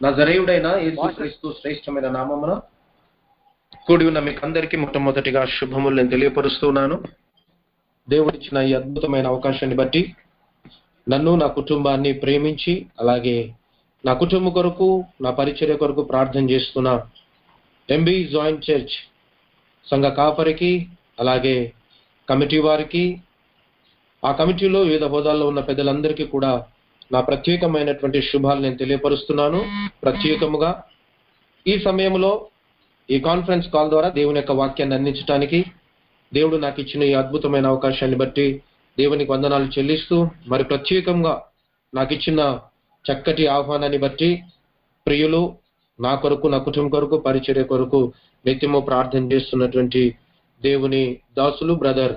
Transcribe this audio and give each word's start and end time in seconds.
నజరేయుడైన 0.00 0.66
యేసుక్రీస్తు 0.76 1.48
శ్రేష్టమైన 1.60 2.08
నామమున 2.08 2.52
కూడి 3.86 4.04
ఉన్న 4.06 4.18
మీకు 4.18 4.40
అందరికీ 4.44 4.76
మొట్టమొదటిగా 4.76 5.46
శుభములు 5.46 5.96
నేను 5.96 6.08
తెలియపరుస్తున్నాను. 6.08 6.96
దేవుడిచ్చిన 8.08 8.58
ఈ 8.60 8.72
అద్భుతమైన 8.72 9.26
అవకాశాన్ని 9.26 9.76
బట్టి 9.76 10.02
నన్ను 11.06 11.36
నా 11.36 11.46
కుటుంబాన్ని 11.46 12.12
ప్రేమించి 12.12 12.74
అలాగే 13.00 13.36
నా 14.04 14.12
కుటుంబం 14.12 14.52
కొరకు 14.52 14.88
నా 15.20 15.30
పరిచర్య 15.30 15.76
కొరకు 15.76 16.02
ప్రార్థన 16.02 16.50
చేస్తున్న 16.50 16.88
ఎంబీ 17.88 18.28
జాయింట్ 18.28 18.70
చర్చ్ 18.70 18.96
సంఘ 19.86 20.04
కాపరికి 20.04 20.72
అలాగే 21.20 21.56
కమిటీ 22.28 22.58
వారికి 22.58 23.04
ఆ 24.22 24.32
కమిటీలో 24.32 24.80
వివిధ 24.80 25.04
హోదాల్లో 25.04 25.46
ఉన్న 25.48 25.60
పెద్దలందరికీ 25.60 26.24
కూడా 26.26 26.52
నా 27.10 27.20
ప్రత్యేకమైనటువంటి 27.20 28.18
శుభాలు 28.22 28.60
నేను 28.60 28.76
తెలియపరుస్తున్నాను. 28.76 29.60
ప్రత్యేకముగా 30.02 30.70
ఈ 31.66 31.74
సమయంలో 31.78 32.32
ఈ 33.08 33.18
కాన్ఫరెన్స్ 33.20 33.68
కాల్ 33.68 33.90
ద్వారా 33.90 34.08
దేవుని 34.08 34.38
యొక్క 34.38 34.52
వాక్యాన్ని 34.52 34.96
అందించడానికి 34.96 35.60
దేవుడు 36.32 36.56
నాకు 36.56 36.78
ఇచ్చిన 36.80 37.02
ఈ 37.02 37.12
అద్భుతమైన 37.12 37.66
అవకాశాన్ని 37.66 38.16
బట్టి 38.16 38.46
దేవునికి 38.98 39.30
వందనాలు 39.32 39.68
చెల్లిస్తూ 39.78 40.16
మరి 40.48 40.64
ప్రత్యేకంగా 40.64 41.34
నాకు 41.92 42.12
ఇచ్చిన 42.14 42.40
చక్కటి 43.04 43.46
ఆహ్వానాన్ని 43.46 43.98
బట్టి 43.98 44.30
ప్రియులు 45.06 45.42
నా 45.98 46.14
కొరకు 46.14 46.46
నా 46.48 46.58
కుటుంబం 46.58 46.90
కొరకు 46.90 47.16
పరిచర్య 47.18 47.62
కొరకు 47.62 48.00
నిత్యము 48.44 48.80
ప్రార్థన 48.80 49.32
చేస్తున్నటువంటి 49.32 50.02
దేవుని 50.62 51.02
దాసులు 51.36 51.74
బ్రదర్ 51.74 52.14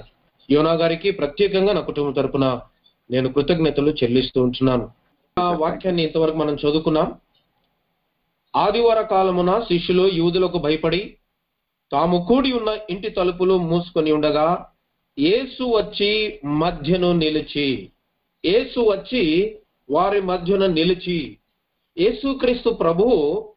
యోనా 0.50 0.74
గారికి 0.74 1.12
ప్రత్యేకంగా 1.12 1.74
నా 1.74 1.82
కుటుంబం 1.82 2.14
తరపున 2.14 2.46
నేను 3.12 3.34
కృతజ్ఞతలు 3.34 3.92
చెల్లిస్తూ 3.92 4.44
ఉంటున్నాను. 4.44 4.90
ఆ 5.40 5.52
వాక్యాన్ని 5.52 6.04
ఇంతవరకు 6.04 6.36
మనం 6.36 6.54
చదువుకున్నాం. 6.54 7.20
ఆదివార 8.56 9.02
కాలమున 9.02 9.60
శిష్యులు 9.60 10.10
యూదులకు 10.14 10.58
భయపడి 10.58 11.18
తాము 11.92 12.26
కూడి 12.30 12.52
ఉన్న 12.52 12.78
ఇంటి 12.90 13.10
తలుపులు 13.10 13.58
మూసుకొని 13.58 14.12
ఉండగా 14.12 14.66
యేసు 15.20 15.64
వచ్చి 15.64 16.40
మధ్యను 16.46 17.12
నిలిచి 17.12 17.92
యేసు 18.46 18.80
వచ్చి 18.80 19.56
వారి 19.90 20.22
మధ్యన 20.22 20.66
నిలిచి 20.66 21.38
యేసుక్రీస్తు 21.98 22.70
ప్రభువు 22.70 23.50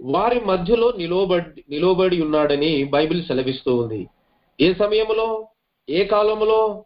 వారి 0.00 0.40
మధ్యలో 0.40 0.92
నిలవబడి 0.96 1.64
నిలవబడి 1.70 2.22
ఉన్నాడని 2.22 2.84
బైబిల్ 2.84 3.24
సెలవిస్తూ 3.24 3.76
ఉంది. 3.76 4.08
ఏ 4.60 4.74
సమయంలో? 4.74 5.48
ఏ 5.90 6.04
కాలంలో 6.04 6.84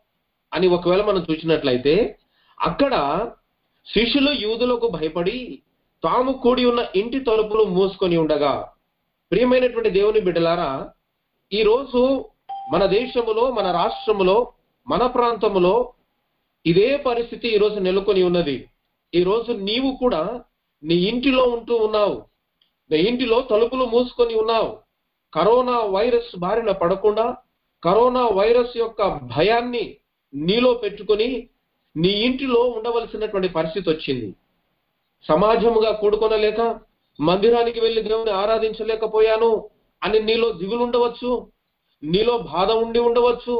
అని 0.52 0.66
ఒకవేళ 0.66 1.02
మనం 1.02 1.26
చూసినట్లయితే 1.30 2.18
అక్కడ 2.60 2.94
శిష్యులు 3.86 4.30
యూదులకు 4.30 4.88
భయపడి 4.88 5.62
తాము 6.04 6.32
కూడి 6.32 6.64
ఉన్న 6.64 6.86
ఇంటి 6.96 7.20
తలుపులు 7.20 7.64
మూసుకొని 7.64 8.16
ఉండగా 8.16 8.72
ప్రియమైనటువంటి 9.32 9.90
దేవుని 9.90 10.20
బిడ్డలారా 10.20 10.92
ఈ 11.52 11.62
రోజు 11.62 12.24
మన 12.72 12.86
దేశములో 12.86 13.50
మన 13.50 13.70
రాష్ట్రములో 13.70 14.52
మన 14.88 15.06
ప్రాంతములో 15.06 15.92
ఇదే 16.66 16.96
పరిస్థితి 16.96 17.48
ఈరోజు 17.48 17.78
నెలకొని 17.80 18.22
ఉన్నది. 18.22 18.68
ఈ 19.14 19.22
రోజు 19.22 19.52
నీవు 19.52 19.96
కూడా 19.96 20.44
నీ 20.84 20.94
ఇంటిలో 20.94 21.42
ఉంటూ 21.42 21.76
ఉన్నావు. 21.76 22.22
నీ 22.90 22.98
ఇంటిలో 22.98 23.40
తలుపులు 23.40 23.84
మూసుకొని 23.84 24.34
ఉన్నావు. 24.34 24.78
కరోనా 25.34 25.80
వైరస్ 25.80 26.38
బారిన 26.38 26.70
పడకుండా 26.70 27.36
కరోనా 27.84 28.26
వైరస్ 28.26 28.76
యొక్క 28.76 29.06
భయాన్ని 29.06 29.96
నీలో 30.34 30.70
పెట్టుకొని 30.74 31.28
నీ 31.96 32.12
ఇంటిలో 32.26 32.60
ఉండవలసినటువంటి 32.76 33.48
పరిస్థితి 33.48 33.90
వచ్చింది. 33.90 34.28
సమాజముగా 35.24 35.90
కూడుకొనలేక 35.92 36.60
మందిరానికి 37.18 37.80
వెళ్ళి 37.80 38.02
దేవుని 38.02 38.32
ఆరాధించలేకపోయాను 38.42 39.50
అని 40.02 40.18
నీలో 40.20 40.48
దిగులు 40.52 40.82
ఉండవచ్చు 40.84 41.30
నీలో 42.02 42.38
బాధ 42.52 42.70
ఉండి 42.84 42.98
ఉండవచ్చు. 42.98 43.56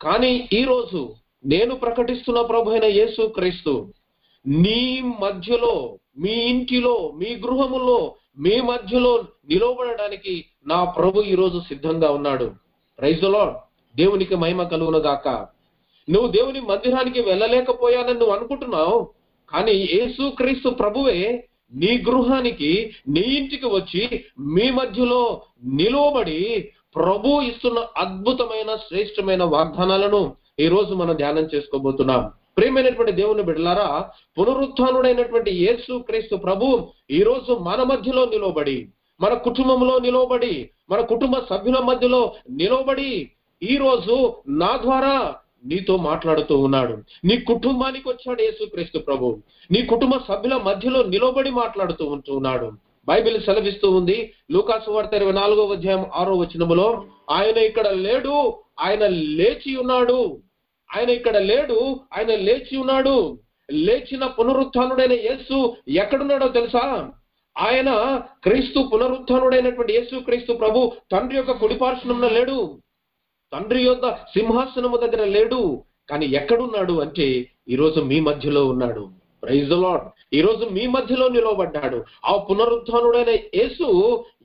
కానీ 0.00 0.48
ఈరోజు 0.52 1.00
నేను 1.46 1.74
ప్రకటిస్తున్న 1.74 2.40
ప్రభు 2.40 2.70
అయిన 2.70 2.84
యేసు 2.84 3.22
క్రీస్తు 3.36 3.72
నీ 4.44 5.00
మధ్యలో 5.22 5.74
మీ 6.18 6.34
ఇంటిలో 6.52 6.94
మీ 7.20 7.30
గృహములో 7.44 7.98
మీ 8.44 8.60
మధ్యలో 8.60 9.12
నిలవబడడానికి 9.50 10.34
నా 10.66 10.84
ప్రభు 10.84 11.24
ఈరోజు 11.32 11.58
సిద్ధంగా 11.68 12.08
ఉన్నాడు. 12.10 12.48
రైజులో 12.98 13.44
దేవునికి 13.94 14.34
మహిమ 14.36 14.62
కలుగునగాక 14.62 15.55
నువ్వు 16.08 16.28
దేవుని 16.28 16.60
మందిరానికి 16.60 17.20
వెళ్ళలేకపోయానని 17.20 18.18
నువ్వు 18.18 18.34
అనుకుంటున్నావు. 18.34 18.98
కానీ 19.48 19.72
యేసు 19.72 20.24
క్రీస్తు 20.38 20.68
ప్రభువే 20.70 21.20
నీ 21.74 21.92
గృహానికి 22.08 22.72
నీ 23.08 23.22
ఇంటికి 23.38 23.66
వచ్చి 23.66 24.02
మీ 24.56 24.66
మధ్యలో 24.70 25.22
నిలువబడి 25.80 26.40
ప్రభు 26.96 27.28
ఇస్తున్న 27.42 27.78
అద్భుతమైన 27.96 28.76
శ్రేష్టమైన 28.76 29.42
వాగ్దానాలను 29.54 30.20
ఈ 30.60 30.68
రోజు 30.68 30.92
మనం 30.94 31.14
ధ్యానం 31.16 31.48
చేసుకోబోతున్నాం. 31.54 32.22
ప్రేమైనటువంటి 32.58 33.12
దేవుని 33.12 33.42
బిడ్డలారా 33.42 33.88
పునరుత్డైనటువంటి 34.38 35.50
యేసు 35.64 35.94
క్రీస్తు 35.98 36.36
ప్రభు 36.36 36.66
ఈ 37.10 37.22
రోజు 37.22 37.52
మన 37.68 37.82
మధ్యలో 37.82 38.22
నిలవబడి 38.24 38.78
మన 39.20 39.34
కుటుంబంలో 39.34 39.98
నిలవబడి 39.98 40.54
మన 40.90 41.00
కుటుంబ 41.00 41.36
సభ్యుల 41.50 41.78
మధ్యలో 41.80 42.22
నిలవబడి 42.50 43.10
ఈ 43.62 43.76
రోజు 43.76 44.16
నా 44.62 44.72
ద్వారా 44.82 45.14
నీతో 45.66 45.96
మాట్లాడుతూ 45.96 46.58
ఉన్నాడు. 46.58 46.98
నీ 47.24 47.36
కుటుంబానికి 47.36 48.08
వచ్చాడు 48.08 48.42
యేసుక్రీస్తు 48.42 48.98
ప్రభు. 48.98 49.38
నీ 49.70 49.82
కుటుంబ 49.82 50.12
సభ్యుల 50.28 50.56
మధ్యలో 50.56 51.02
నిలబడి 51.02 51.50
మాట్లాడుతూ 51.50 52.06
ఉంటూ 52.06 52.36
ఉన్నాడు. 52.36 52.72
బైబిల్ 53.08 53.42
సెలవిస్తూ 53.42 53.90
ఉంది. 53.90 54.32
లూకాసు 54.52 54.90
వార్త 54.90 55.14
ఇరవై 55.14 55.32
నాలుగో 55.32 55.72
అధ్యాయం 55.72 56.06
ఆరో 56.14 56.36
వచనములో 56.36 57.04
ఆయన 57.30 57.58
ఇక్కడ 57.58 57.88
లేడు 57.88 58.58
ఆయన 58.80 59.06
లేచి 59.06 59.76
ఉన్నాడు. 59.76 60.38
ఆయన 60.96 61.10
ఇక్కడ 61.10 61.36
లేడు 61.36 62.00
ఆయన 62.18 62.26
లేచి 62.26 62.76
ఉన్నాడు. 62.76 63.38
లేచిన 63.70 64.26
పునరుత్డైన 64.26 65.12
యేసు 65.12 65.76
ఎక్కడున్నాడో 65.88 66.48
తెలుసా? 66.48 67.10
ఆయన 67.58 68.22
క్రీస్తు 68.42 68.90
పునరుత్డైనటువంటి 68.92 69.92
యేసు 69.92 70.18
క్రీస్తు 70.18 70.52
ప్రభు 70.52 70.92
తండ్రి 71.12 71.36
యొక్క 71.36 71.52
కుడిపార్శ్వనంలో 71.52 72.28
లేడు. 72.28 72.78
తండ్రి 73.52 73.82
యొక్క 73.82 74.10
సింహాసనము 74.10 74.96
దగ్గర 74.96 75.24
లేడు 75.24 75.82
కానీ 76.10 76.26
ఎక్కడున్నాడు 76.26 76.92
అంటే 76.92 77.50
ఈరోజు 77.68 78.00
మీ 78.00 78.20
మధ్యలో 78.20 78.66
ఉన్నాడు. 78.66 79.08
ప్రైజ్ 79.42 79.70
లాడ్ 79.70 80.34
ఈ 80.34 80.40
రోజు 80.40 80.64
మీ 80.64 80.86
మధ్యలో 80.86 81.28
నిలవబడ్డాడు. 81.28 82.04
ఆ 82.24 82.36
పునరుత్డైన 82.36 83.30
యేసు 83.30 83.86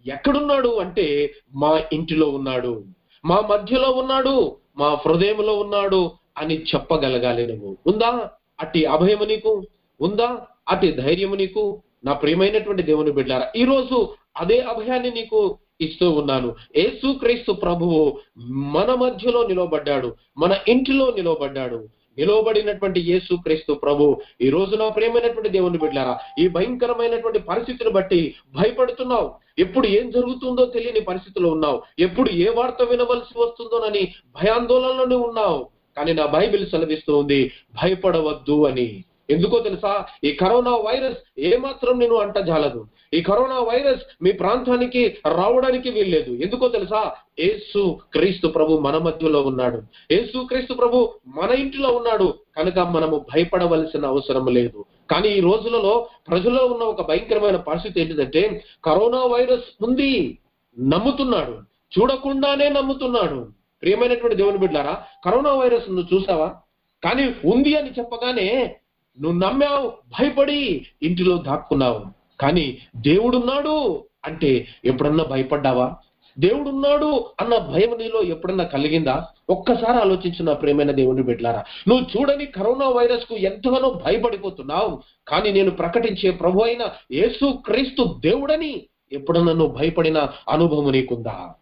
ఎక్కడున్నాడు 0.07 0.67
అంటే 0.67 1.33
మా 1.53 1.81
ఇంటిలో 1.93 2.29
ఉన్నాడు. 2.29 2.83
మా 3.25 3.41
మధ్యలో 3.41 3.91
ఉన్నాడు 3.91 4.57
మా 4.77 5.01
హృదయంలో 5.05 5.53
ఉన్నాడు 5.59 6.11
అని 6.37 6.61
చెప్పగలగాలి 6.61 7.47
నువ్వు 7.47 7.77
ఉందా? 7.87 8.29
అట్టి 8.59 8.85
అభయము 8.85 9.23
నీకు? 9.23 9.67
ఉందా? 9.99 10.47
అట్టి 10.69 10.91
ధైర్యము 10.91 11.35
నీకు? 11.35 11.81
నా 12.03 12.13
ప్రియమైనటువంటి 12.13 12.83
దేవుని 12.83 13.11
బిడ్డారా 13.11 13.51
ఈరోజు 13.55 14.13
అదే 14.37 14.59
అభయాన్ని 14.59 15.11
నీకు 15.11 15.57
ఇస్తూ 15.81 16.11
ఉన్నాను. 16.11 16.55
ఏసుక్రీస్తు 16.75 17.51
ప్రభువు 17.51 18.19
మన 18.47 18.93
మధ్యలో 18.93 19.47
నిలబడ్డాడు 19.47 20.15
మన 20.37 20.57
ఇంటిలో 20.67 21.13
నిలవబడ్డాడు. 21.17 21.87
నిలవబడినటువంటి 22.17 22.99
యేసు 22.99 23.35
క్రీస్తు 23.35 23.73
ప్రభు 23.73 24.21
ఈ 24.41 24.49
రోజు 24.49 24.75
నా 24.75 24.89
ప్రేమైనటువంటి 24.89 25.49
దేవుని 25.49 25.77
బిడ్డారా 25.77 26.17
ఈ 26.39 26.47
భయంకరమైనటువంటి 26.47 27.39
పరిస్థితిని 27.39 27.89
బట్టి 27.89 28.35
భయపడుతున్నావు. 28.55 29.31
ఎప్పుడు 29.59 29.87
ఏం 29.87 30.11
జరుగుతుందో 30.11 30.65
తెలియని 30.65 30.99
పరిస్థితిలో 30.99 31.49
ఉన్నావు. 31.49 31.81
ఎప్పుడు 31.99 32.29
ఏ 32.29 32.49
వార్త 32.49 32.81
వినవలసి 32.81 33.39
వస్తుందోనని 33.39 34.13
భయాందోళనలోనే 34.35 35.15
ఉన్నావు. 35.15 35.67
కానీ 35.97 36.13
నా 36.13 36.25
బైబిల్ 36.25 36.69
సెలవిస్తూ 36.69 37.17
ఉంది 37.17 37.51
భయపడవద్దు 37.83 38.65
అని. 38.65 39.03
ఎందుకో 39.31 39.59
తెలుసా? 39.59 40.05
ఈ 40.23 40.31
కరోనా 40.31 40.71
వైరస్ 40.71 41.17
ఏమాత్రం 41.39 41.99
నేను 41.99 42.15
అంటజాలదు. 42.15 42.87
ఈ 43.13 43.21
కరోనా 43.21 43.59
వైరస్ 43.59 44.23
మీ 44.23 44.31
ప్రాంతానికి 44.31 45.17
రావడానికి 45.35 45.89
వీల్లేదు. 45.89 46.31
ఎందుకో 46.31 46.67
తెలుసా? 46.67 47.11
ఏసు 47.39 47.99
క్రీస్తు 48.13 48.47
ప్రభు 48.47 48.77
మన 48.77 48.97
మధ్యలో 48.97 49.41
ఉన్నాడు. 49.41 49.81
ఏసు 50.11 50.45
క్రీస్తు 50.45 50.73
ప్రభు 50.73 51.13
మన 51.27 51.49
ఇంటిలో 51.49 51.89
ఉన్నాడు. 51.89 52.33
కనుక 52.57 52.79
మనము 52.79 53.25
భయపడవలసిన 53.35 54.05
అవసరం 54.05 54.45
లేదు. 54.45 54.85
కానీ 55.11 55.29
ఈ 55.29 55.39
రోజులలో 55.39 56.07
ప్రజల్లో 56.27 56.65
ఉన్న 56.65 56.83
ఒక 56.83 57.07
భయంకరమైన 57.07 57.55
పరిస్థితి 57.55 58.01
ఏంటిదంటే 58.01 58.63
కరోనా 58.85 59.23
వైరస్ 59.23 59.83
ఉంది 59.83 60.37
నమ్ముతున్నాడు. 60.79 61.57
చూడకుండానే 61.99 62.69
నమ్ముతున్నాడు. 62.69 63.47
ప్రియమైనటువంటి 63.81 64.35
దేవుని 64.35 64.57
బిడ్డారా 64.57 65.03
కరోనా 65.25 65.53
వైరస్ 65.53 65.89
నువ్వు 65.89 66.15
చూసావా? 66.15 66.55
కానీ 67.03 67.51
ఉంది 67.51 67.75
అని 67.75 67.89
చెప్పగానే 67.99 68.75
నువ్వు 69.19 69.39
నమ్మావు 69.39 69.87
భయపడి 69.87 70.85
ఇంటిలో 71.03 71.37
దాక్కున్నావు. 71.37 72.01
కానీ 72.39 72.77
దేవుడున్నాడు 72.95 74.03
అంటే 74.25 74.67
ఎప్పుడన్నా 74.85 75.23
భయపడ్డావా? 75.23 75.95
దేవుడున్నాడు 76.39 77.25
అన్న 77.41 77.57
భయం 77.57 77.97
నీలో 77.97 78.21
ఎప్పుడన్నా 78.23 78.63
కలిగిందా? 78.63 79.27
ఒక్కసారి 79.49 79.97
ఆలోచించిన 79.97 80.45
నా 80.45 80.53
ప్రేమైన 80.53 80.91
దేవుని 80.91 81.23
బిడ్డలారా 81.23 81.63
నువ్వు 81.87 82.05
చూడని 82.05 82.45
కరోనా 82.45 82.89
వైరస్కు 82.89 83.35
ఎంతగానో 83.35 84.01
భయపడిపోతున్నావు. 84.05 85.01
కానీ 85.27 85.51
నేను 85.51 85.71
ప్రకటించే 85.71 86.31
ప్రభు 86.31 86.61
అయిన 86.61 86.83
యేసు 87.11 87.57
క్రీస్తు 87.65 88.17
దేవుడని 88.19 88.83
ఎప్పుడన్నా 89.11 89.53
నువ్వు 89.53 89.75
భయపడిన 89.75 90.27
అనుభవం 90.49 90.91
నీకుందా? 90.91 91.53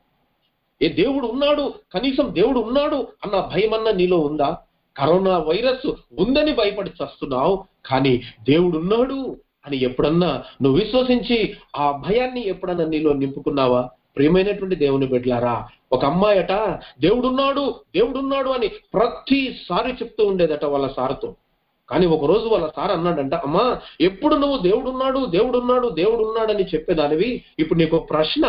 ఏ 0.81 0.87
దేవుడు 0.89 1.27
ఉన్నాడు 1.27 1.73
కనీసం 1.93 2.35
దేవుడు 2.35 2.59
ఉన్నాడు 2.59 2.95
అన్న 2.95 3.49
భయమన్నా 3.55 3.91
నీలో 3.91 4.19
ఉందా? 4.19 4.57
కరోనా 4.99 5.37
వైరస్ 5.37 5.87
ఉందని 6.19 6.53
భయపడి 6.53 6.89
చస్తున్నావు 6.89 7.65
కానీ 7.85 8.13
దేవుడు 8.49 8.77
ఉన్నాడు 8.77 9.19
అని 9.65 9.77
ఎప్పుడన్నా 9.77 10.43
నువ్వు 10.61 10.79
విశ్వసించి 10.79 11.37
ఆ 11.75 11.91
భయాన్ని 11.91 12.47
ఎప్పుడన్నా 12.47 12.85
నీలో 12.85 13.13
నింపుకున్నావా? 13.13 13.81
ప్రియమైనటువంటి 14.15 14.75
దేవుని 14.75 15.07
బిడ్డలారా 15.07 15.67
ఒక 15.91 16.05
అమ్మాయట 16.05 16.53
దేవుడున్నాడు 16.99 17.63
దేవుడున్నాడు 17.95 18.49
అని 18.49 18.67
ప్రతిసారి 18.93 19.91
చెప్తూ 19.91 20.25
ఉండేదట 20.25 20.65
వాళ్ళ 20.65 20.87
సార్తో. 20.87 21.35
కానీ 21.89 22.05
ఒక 22.05 22.25
రోజు 22.25 22.47
వాళ్ళ 22.47 22.67
సార్ 22.75 22.91
అన్నాడంట 22.91 23.33
అమ్మా 23.33 23.63
ఎప్పుడు 24.01 24.35
నువ్వు 24.35 24.57
దేవుడున్నాడు 24.57 25.25
దేవుడున్నాడు 25.25 25.89
దేవుడున్నాడని 25.89 26.63
చెప్పేదానివి? 26.63 27.43
ఇప్పుడు 27.59 27.79
నీకు 27.79 27.97
ప్రశ్న 27.97 28.45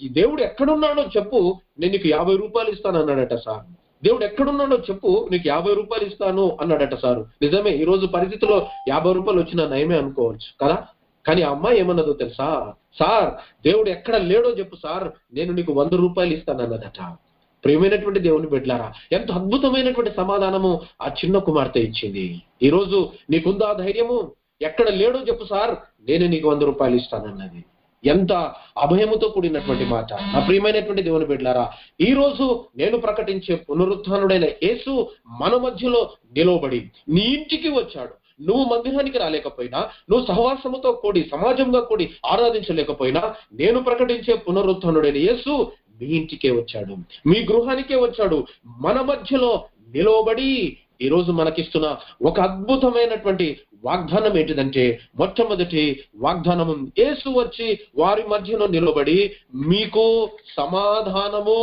ఈ 0.00 0.08
దేవుడు 0.08 0.42
ఎక్కడున్నాడో 0.42 1.02
చెప్పు 1.16 1.58
నేను 1.78 1.92
నీకు 1.92 2.08
యాభై 2.08 2.36
రూపాయలు 2.36 2.70
ఇస్తాను 2.70 3.00
అన్నాడట 3.00 3.34
సార్. 3.34 3.64
దేవుడు 4.04 4.24
ఎక్కడున్నాడో 4.24 4.76
చెప్పు 4.76 5.28
నీకు 5.30 5.48
యాభై 5.48 5.74
రూపాయలు 5.74 6.06
ఇస్తాను 6.06 6.58
అన్నాడట 6.60 6.94
సారు. 6.94 7.26
నిజమే 7.42 7.70
ఈ 7.70 7.84
రోజు 7.84 8.06
పరిస్థితిలో 8.06 8.68
యాభై 8.88 9.12
రూపాయలు 9.12 9.40
వచ్చిన 9.40 9.68
నయమే 9.68 9.98
అనుకోవచ్చు 9.98 10.66
కదా? 10.66 10.86
కానీ 11.26 11.42
ఆ 11.42 11.50
అమ్మాయి 11.50 11.78
ఏమన్నదో 11.78 12.12
తెలుసా? 12.12 12.72
సార్ 12.98 13.30
దేవుడు 13.66 13.90
ఎక్కడ 13.90 14.16
లేడో 14.16 14.50
చెప్పు 14.50 14.76
సార్ 14.76 15.08
నేను 15.34 15.52
నీకు 15.52 15.72
వంద 15.72 15.92
రూపాయలు 15.92 16.34
ఇస్తాను 16.34 16.62
అన్నదట. 16.62 17.16
ప్రియమైనటువంటి 17.64 18.20
దేవుని 18.20 18.46
బిడ్డలారా 18.46 18.92
ఎంత 19.12 19.32
అద్భుతమైనటువంటి 19.32 20.16
సమాధానము 20.16 20.80
ఆ 21.02 21.08
చిన్న 21.08 21.38
కుమార్తె 21.38 21.80
ఇచ్చింది. 21.80 22.42
ఈ 22.62 22.70
రోజు 22.70 23.10
నీకుందా 23.30 23.72
ధైర్యము? 23.72 24.32
ఎక్కడ 24.62 24.88
లేడో 24.88 25.18
చెప్పు 25.18 25.44
సార్ 25.44 25.70
నేను 26.10 26.26
నీకు 26.26 26.48
వంద 26.48 26.62
రూపాయలు 26.62 26.96
ఇస్తానన్నది. 26.96 27.64
ఎంత 28.04 28.32
అభయముతో 28.78 29.28
కూడినటువంటి 29.28 29.84
మాట. 29.84 30.12
నా 30.12 30.44
ప్రియమైనటువంటి 30.46 31.02
దేవుని 31.02 31.26
బిడ్డలారా 31.26 31.70
ఈ 32.00 32.14
రోజు 32.14 32.64
నేను 32.76 32.98
ప్రకటించే 32.98 33.54
పునరుత్థానుడైన 33.56 34.44
యేసు 34.44 35.08
మన 35.26 35.56
మధ్యలో 35.56 36.10
నిలవబడి 36.36 36.90
నీ 37.08 37.20
ఇంటికి 37.20 37.68
వచ్చాడు. 37.68 38.10
నువ్వు 38.42 38.64
మందిరానికి 38.64 39.18
రాలేకపోయినా 39.18 39.78
నువ్వు 40.10 40.26
సహవాసముతో 40.26 40.92
కూడి 40.92 41.28
సమాజంగా 41.32 41.80
కూడి 41.80 42.10
ఆరాధించలేకపోయినా 42.26 43.34
నేను 43.52 43.82
ప్రకటించే 43.82 44.34
పునరుత్థానుడైన 44.34 45.16
యేసు 45.16 45.72
మీ 46.00 46.06
ఇంటికే 46.06 46.50
వచ్చాడు. 46.50 46.96
మీ 47.28 47.38
గృహానికే 47.52 47.96
వచ్చాడు. 47.96 48.46
మన 48.66 49.00
మధ్యలో 49.00 49.64
నిలవబడి 49.92 50.76
ఈ 51.02 51.08
రోజు 51.08 51.32
మనకిస్తున్న 51.32 51.96
ఒక 52.22 52.40
అద్భుతమైనటువంటి 52.40 53.60
వాగ్దానం 53.84 54.34
ఏంటిదంటే 54.38 55.00
మొట్టమొదటి 55.18 56.04
వాగ్దానము 56.16 56.74
యేసు 56.98 57.28
వచ్చి 57.28 57.78
వారి 57.96 58.24
మధ్యలో 58.28 58.66
నిలబడి 58.66 59.32
మీకు 59.54 60.28
సమాధానము 60.56 61.56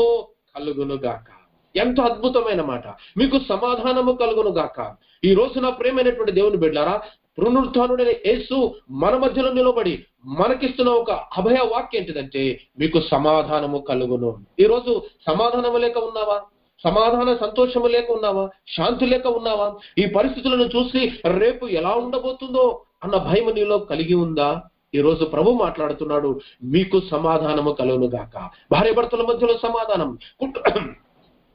కలుగునుగాక. 0.55 1.27
ఎంత 1.75 1.99
అద్భుతమైన 2.01 2.61
మాట. 2.61 2.87
మీకు 3.17 3.39
సమాధానము 3.49 4.11
కలుగును 4.11 4.49
గాక 4.49 4.79
ఈ 5.25 5.33
రోజు 5.33 5.59
నా 5.59 5.69
ప్రేమైనటువంటి 5.69 6.31
దేవుని 6.31 6.57
బిడ్డారా 6.57 7.01
పునరుద్ధానుడైన 7.39 8.11
యేసు 8.25 8.57
మన 8.91 9.17
మధ్యలో 9.17 9.53
నిలబడి 9.53 9.95
మనకిస్తున్న 10.25 10.91
ఒక 10.91 11.11
అభయ 11.11 11.59
వాక్యం 11.73 12.01
ఏంటిదంటే 12.01 12.43
మీకు 12.79 13.01
సమాధానము 13.11 13.77
కలుగును. 13.77 14.31
ఈ 14.59 14.63
రోజు 14.63 15.01
సమాధానము 15.27 15.77
లేక 15.77 15.97
ఉన్నావా? 15.97 16.37
సమాధాన 16.83 17.35
సంతోషము 17.35 17.87
లేక 17.87 18.11
ఉన్నావా? 18.11 18.49
శాంతి 18.75 19.05
లేక 19.05 19.27
ఉన్నావా? 19.27 19.67
ఈ 19.97 20.05
పరిస్థితులను 20.05 20.63
చూసి 20.63 21.11
రేపు 21.25 21.65
ఎలా 21.65 21.93
ఉండబోతుందో 21.95 22.81
అన్న 23.03 23.17
భయం 23.17 23.55
నీలో 23.55 23.79
కలిగి 23.79 24.13
ఉందా? 24.13 24.61
ఈ 24.95 25.01
రోజు 25.01 25.25
ప్రభు 25.25 25.51
మాట్లాడుతున్నాడు 25.51 26.39
మీకు 26.63 27.01
సమాధానము 27.11 27.71
కలుగును 27.71 28.07
గాక 28.07 28.35
భార్య 28.71 28.91
భర్తల 28.91 29.21
మధ్యలో 29.21 29.57
సమాధానం. 29.57 30.17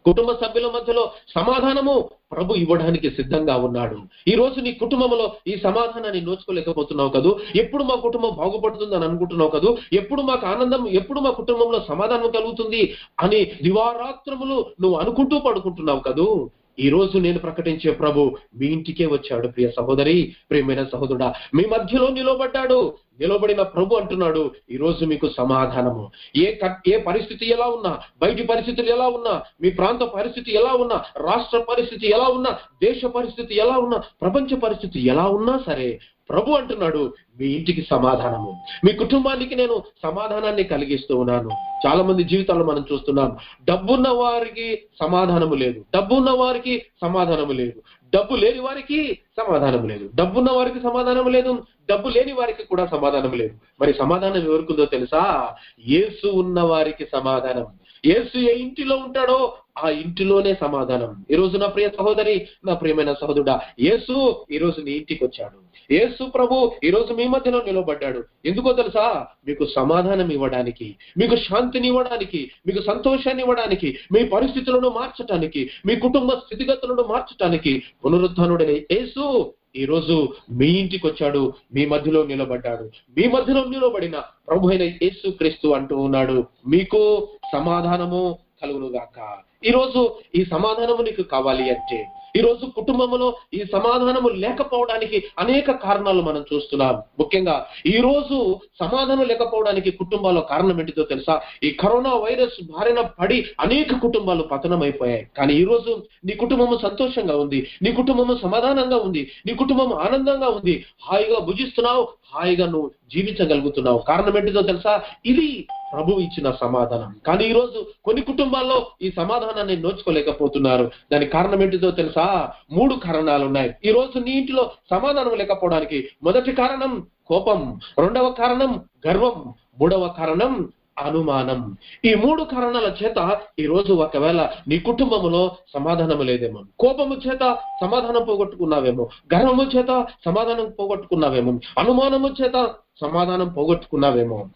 కుటుంబ 0.07 0.33
సభ్యుల 0.33 0.67
మధ్యలో 0.67 1.13
సమాధానము 1.29 2.11
ప్రభు 2.33 2.55
ఇవ్వడానికి 2.55 3.11
సిద్ధంగా 3.11 3.57
ఉన్నాడు. 3.57 3.97
ఈ 4.29 4.35
రోజు 4.35 4.61
నీ 4.61 4.73
కుటుంబంలో 4.73 5.33
ఈ 5.47 5.57
సమాధానాన్ని 5.57 6.21
నోచుకోలేకపోతున్నావు 6.21 7.09
కదూ? 7.09 7.41
ఎప్పుడు 7.57 7.85
మా 7.85 7.95
కుటుంబం 7.95 8.37
బాగుపడుతుందని 8.37 9.05
అనుకుంటున్నావు 9.05 9.51
కదూ? 9.51 9.79
ఎప్పుడు 9.93 10.23
మాకు 10.23 10.47
ఆనందం 10.47 10.89
ఎప్పుడు 10.89 11.21
మా 11.21 11.31
కుటుంబంలో 11.31 11.85
సమాధానం 11.89 12.31
కలుగుతుంది 12.31 12.95
అని 13.21 13.45
దివారాత్రములు 13.45 14.67
నువ్వు 14.81 14.99
అనుకుంటూ 14.99 15.39
పడుకుంటున్నావు 15.39 16.01
కదూ? 16.01 16.51
ఈ 16.79 16.89
రోజు 16.89 17.19
నేను 17.19 17.39
ప్రకటించే 17.39 17.91
ప్రభు 17.91 18.37
మీ 18.57 18.67
ఇంటికే 18.67 19.07
వచ్చాడు 19.07 19.49
ప్రియ 19.49 19.71
సహోదరి 19.71 20.35
ప్రియమైన 20.51 20.85
సహోదరుడా. 20.85 21.35
మీ 21.55 21.65
మధ్యలో 21.65 22.09
నిలబడ్డాడు. 22.09 22.95
నిలబడిన 23.21 23.63
ప్రభు 23.63 23.95
అంటున్నాడు 23.95 24.51
ఈరోజు 24.71 25.05
మీకు 25.05 25.29
సమాధానము. 25.29 26.11
ఏ 26.37 26.55
ఏ 26.89 26.97
పరిస్థితి 26.97 27.51
ఎలా 27.51 27.67
ఉన్నా 27.67 27.99
బయటి 28.23 28.43
పరిస్థితులు 28.43 28.89
ఎలా 28.89 29.09
ఉన్నా 29.09 29.43
మీ 29.61 29.71
ప్రాంత 29.71 30.01
పరిస్థితి 30.01 30.55
ఎలా 30.55 30.73
ఉన్నా 30.73 31.05
రాష్ట్ర 31.17 31.59
పరిస్థితి 31.59 32.11
ఎలా 32.11 32.29
ఉన్నా 32.29 32.59
దేశ 32.83 33.05
పరిస్థితి 33.05 33.57
ఎలా 33.57 33.79
ఉన్నా 33.79 34.03
ప్రపంచ 34.23 34.57
పరిస్థితి 34.57 35.07
ఎలా 35.07 35.27
ఉన్నా 35.27 35.61
సరే 35.67 36.01
ప్రభు 36.31 36.51
అంటున్నాడు 36.51 37.15
మీ 37.41 37.47
ఇంటికి 37.47 37.87
సమాధానము. 37.91 38.63
మీ 38.85 38.93
కుటుంబానికి 38.93 39.55
నేను 39.55 39.83
సమాధానాన్ని 40.03 40.65
కలిగిస్తూ 40.65 41.19
ఉన్నాను. 41.19 41.51
చాలా 41.87 42.03
మంది 42.03 42.25
జీవితాల్లో 42.25 42.65
మనం 42.65 42.85
చూస్తున్నాం 42.93 43.37
డబ్బున్న 43.65 44.09
వారికి 44.09 44.83
సమాధానము 45.01 45.55
లేదు. 45.55 45.85
డబ్బున్న 45.97 46.31
వారికి 46.31 46.83
సమాధానము 47.01 47.53
లేదు. 47.53 47.83
డబ్బు 48.15 48.35
లేని 48.35 48.61
వారికి 48.61 49.19
సమాధానం 49.37 49.89
లేదు. 49.89 50.11
డబ్బున్న 50.15 50.51
వారికి 50.51 50.81
సమాధానం 50.81 51.29
లేదు. 51.29 51.63
డబ్బు 51.91 52.09
లేని 52.09 52.33
వారికి 52.33 52.63
కూడా 52.63 52.87
సమాధానం 52.87 53.33
లేదు. 53.33 53.55
మరి 53.81 53.95
సమాధానం 53.95 54.37
ఎవరికిందో 54.37 54.85
తెలుసా? 54.85 55.55
ఏసు 55.87 56.27
ఉన్న 56.27 56.61
వారికి 56.61 57.07
సమాధానం. 57.13 57.67
ఏసు 58.07 58.39
ఏ 58.39 58.53
ఇంటిలో 58.55 58.97
ఉంటాడో 58.97 59.53
ఆ 59.85 59.89
ఇంటిలోనే 59.91 60.55
సమాధానం. 60.55 61.25
ఈ 61.31 61.35
రోజు 61.35 61.59
నా 61.59 61.67
ప్రియ 61.67 61.89
సహోదరి 61.89 62.49
నా 62.65 62.75
ప్రియమైన 62.75 63.13
సహోదరుడా 63.13 63.61
యేసు 63.81 64.37
ఈ 64.51 64.59
రోజు 64.59 64.81
నీ 64.81 64.91
ఇంటికి 64.91 65.25
వచ్చాడు. 65.25 65.59
యేసు 65.95 66.25
ప్రభు 66.25 66.73
ఈ 66.85 66.91
రోజు 66.91 67.13
మీ 67.13 67.27
మధ్యలో 67.27 67.63
నిలబడ్డాడు. 67.67 68.25
ఎందుకో 68.47 68.73
తెలుసా? 68.73 69.27
మీకు 69.49 69.67
సమాధానం 69.67 70.31
ఇవ్వడానికి 70.31 70.97
మీకు 71.19 71.37
శాంతిని 71.37 71.89
ఇవ్వడానికి 71.89 72.51
మీకు 72.67 72.83
సంతోషాన్ని 72.83 73.43
ఇవ్వడానికి 73.43 73.99
మీ 74.13 74.25
పరిస్థితులను 74.25 74.89
మార్చటానికి 74.89 75.71
మీ 75.87 75.97
కుటుంబ 75.97 76.33
స్థితిగతులను 76.33 77.03
మార్చటానికి 77.03 77.83
పునరుద్ధానుడైన 78.05 78.71
యేసు 78.71 79.53
ఈరోజు 79.77 80.33
మీ 80.51 80.67
ఇంటికి 80.67 81.07
వచ్చాడు 81.07 81.53
మీ 81.75 81.87
మధ్యలో 81.87 82.21
నిలబడ్డాడు. 82.23 82.85
మీ 83.17 83.29
మధ్యలో 83.29 83.65
నిలబడిన 83.65 84.17
ప్రభు 84.49 84.69
అయిన 84.69 84.83
యేసు 84.83 85.31
క్రీస్తు 85.31 85.69
అంటూ 85.69 85.97
ఉన్నాడు 85.99 86.45
మీకు 86.67 87.29
సమాధానము 87.53 88.39
కలుగునుగాక. 88.63 89.19
ఈ 89.67 89.71
రోజు 89.71 90.01
ఈ 90.35 90.45
సమాధానము 90.45 91.03
నీకు 91.03 91.23
కావాలి 91.23 91.65
అంటే 91.71 91.99
ఈ 92.37 92.41
రోజు 92.41 92.67
కుటుంబంలో 92.67 93.27
ఈ 93.55 93.59
సమాధానము 93.73 94.29
లేకపోవడానికి 94.43 95.19
అనేక 95.39 95.71
కారణాలు 95.71 96.23
మనం 96.23 96.45
చూస్తున్నాం. 96.53 96.95
ముఖ్యంగా 97.21 97.57
ఈ 97.87 97.97
రోజు 97.97 98.37
సమాధానం 98.81 99.25
లేకపోవడానికి 99.25 99.91
కుటుంబాల్లో 99.91 100.41
కారణం 100.41 100.79
ఏంటిదో 100.81 101.05
తెలుసా? 101.11 101.35
ఈ 101.63 101.71
కరోనా 101.71 102.13
వైరస్ 102.15 102.57
బారిన 102.71 103.01
పడి 103.01 103.39
అనేక 103.61 103.99
కుటుంబాలు 103.99 104.43
పతనమైపోయాయి. 104.43 105.27
కానీ 105.37 105.55
ఈరోజు 105.55 106.03
నీ 106.25 106.33
కుటుంబము 106.35 106.79
సంతోషంగా 106.83 107.37
ఉంది 107.37 107.61
నీ 107.83 107.93
కుటుంబము 107.93 108.37
సమాధానంగా 108.43 108.97
ఉంది 108.97 109.25
నీ 109.47 109.55
కుటుంబం 109.55 109.93
ఆనందంగా 109.93 110.49
ఉంది. 110.49 110.85
హాయిగా 111.03 111.39
భుజిస్తున్నావు 111.39 112.09
హాయిగా 112.35 112.67
నువ్వు 112.67 112.91
జీవించగలుగుతున్నావు 113.13 113.99
కారణం 113.99 114.37
ఏంటిదో 114.37 114.63
తెలుసా? 114.63 115.03
ఇది 115.27 115.67
ప్రభు 115.93 116.21
ఇచ్చిన 116.21 116.51
సమాధానం. 116.51 117.21
కానీ 117.27 117.45
ఈరోజు 117.45 117.87
కొన్ని 118.05 118.23
కుటుంబాల్లో 118.23 118.87
ఈ 119.03 119.11
సమాధానాన్ని 119.11 119.77
నోచుకోలేకపోతున్నారు. 119.77 120.91
దాని 121.13 121.27
కారణం 121.27 121.63
ఏంటిదో 121.63 121.91
తెలుసా? 121.91 122.53
మూడు 122.73 122.95
కారణాలు 122.95 123.45
ఉన్నాయి. 123.45 123.75
ఈ 123.85 123.91
రోజు 123.91 124.19
నీ 124.19 124.31
ఇంటిలో 124.31 124.71
సమాధానం 124.91 125.35
లేకపోవడానికి 125.35 126.09
మొదటి 126.23 126.53
కారణం 126.53 127.07
కోపం 127.27 127.81
రెండవ 127.99 128.31
కారణం 128.31 128.85
గర్వం 129.07 129.55
మూడవ 129.81 130.09
కారణం 130.19 130.69
అనుమానం. 130.99 131.77
ఈ 132.05 132.15
మూడు 132.15 132.43
కారణాల 132.43 132.95
చేత 133.05 133.41
ఈ 133.59 133.67
రోజు 133.67 133.93
ఒకవేళ 133.93 134.51
నీ 134.69 134.79
కుటుంబములో 134.79 135.57
సమాధానం 135.75 136.27
లేదేమో 136.27 136.63
కోపము 136.79 137.15
చేత 137.15 137.59
సమాధానం 137.81 138.25
పోగొట్టుకున్నావేమో 138.25 139.09
గర్వము 139.35 139.63
చేత 139.63 140.07
సమాధానం 140.25 140.71
పోగొట్టుకున్నావేమో 140.71 141.61
అనుమానము 141.79 142.35
చేత 142.43 142.75
సమాధానం 143.01 143.49
పోగొట్టుకున్నావేమో 143.49 144.49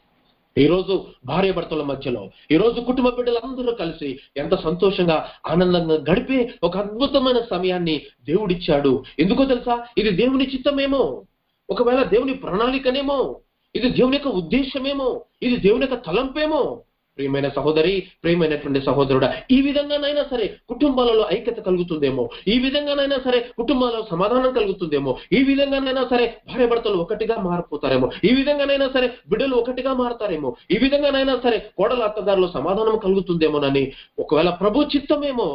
ఈ 0.59 0.67
రోజు 0.67 1.05
భార్య 1.25 1.53
భర్తల 1.53 1.83
మధ్యలో 1.83 2.31
ఈ 2.51 2.57
రోజు 2.57 2.81
కుటుంబ 2.81 3.09
బిడ్డలందరూ 3.09 3.75
కలిసి 3.75 4.19
ఎంత 4.37 4.55
సంతోషంగా 4.55 5.29
ఆనందంగా 5.47 5.95
గడిపే 6.11 6.55
ఒక 6.63 6.77
అద్భుతమైన 6.77 7.41
సమయాన్ని 7.51 8.03
దేవుడిచ్చాడు. 8.25 9.05
ఎందుకో 9.19 9.45
తెలుసా? 9.45 9.87
ఇది 9.99 10.11
దేవుని 10.11 10.45
చిత్తమేమో. 10.45 11.23
ఒకవేళ 11.71 12.03
దేవుని 12.03 12.35
ప్రణాళికనేమో 12.35 13.37
ఇది 13.77 13.89
దేవుని 13.91 14.17
యొక్క 14.17 14.29
ఉద్దేశమేమో? 14.29 15.09
ఇది 15.43 15.57
దేవుని 15.57 15.85
యొక్క 15.87 15.99
తలంపేమో? 16.07 16.61
ప్రియమైన 17.19 17.49
సహోదరి 17.49 17.93
ప్రియమైనటువంటి 18.25 18.81
సహోదరుడా 18.81 19.29
ఈ 19.51 19.63
విధంగానైనా 19.63 20.23
సరే 20.31 20.47
కుటుంబాలలో 20.69 21.25
ఐక్యత 21.33 21.61
కలుగుతుందేమో? 21.61 22.25
ఈ 22.49 22.59
విధంగానైనా 22.59 23.19
సరే 23.27 23.39
కుటుంబాలలో 23.59 24.03
సమాధానం 24.11 24.53
కలుగుతుందేమో? 24.53 25.13
ఈ 25.33 25.41
విధంగానైనా 25.43 26.03
సరే 26.11 26.27
భార్య 26.49 26.67
భర్తలు 26.67 26.97
ఒకటిగా 26.97 27.37
మారిపోతారేమో? 27.37 28.09
ఈ 28.25 28.33
విధంగానైనా 28.35 28.89
సరే 28.89 29.09
బిడ్డలు 29.31 29.57
ఒకటిగా 29.57 29.95
మారతారేమో? 29.95 30.51
ఈ 30.71 30.79
విధంగానైనా 30.79 31.37
సరే 31.45 31.59
కోడల 31.79 32.03
అత్తదారులు 32.03 32.47
సమాధానం 32.47 32.99
కలుగుతుందేమోనని 32.99 33.93
ఒకవేళ 34.19 34.51
ప్రభు 34.51 34.87
చిత్తమేమో? 34.97 35.49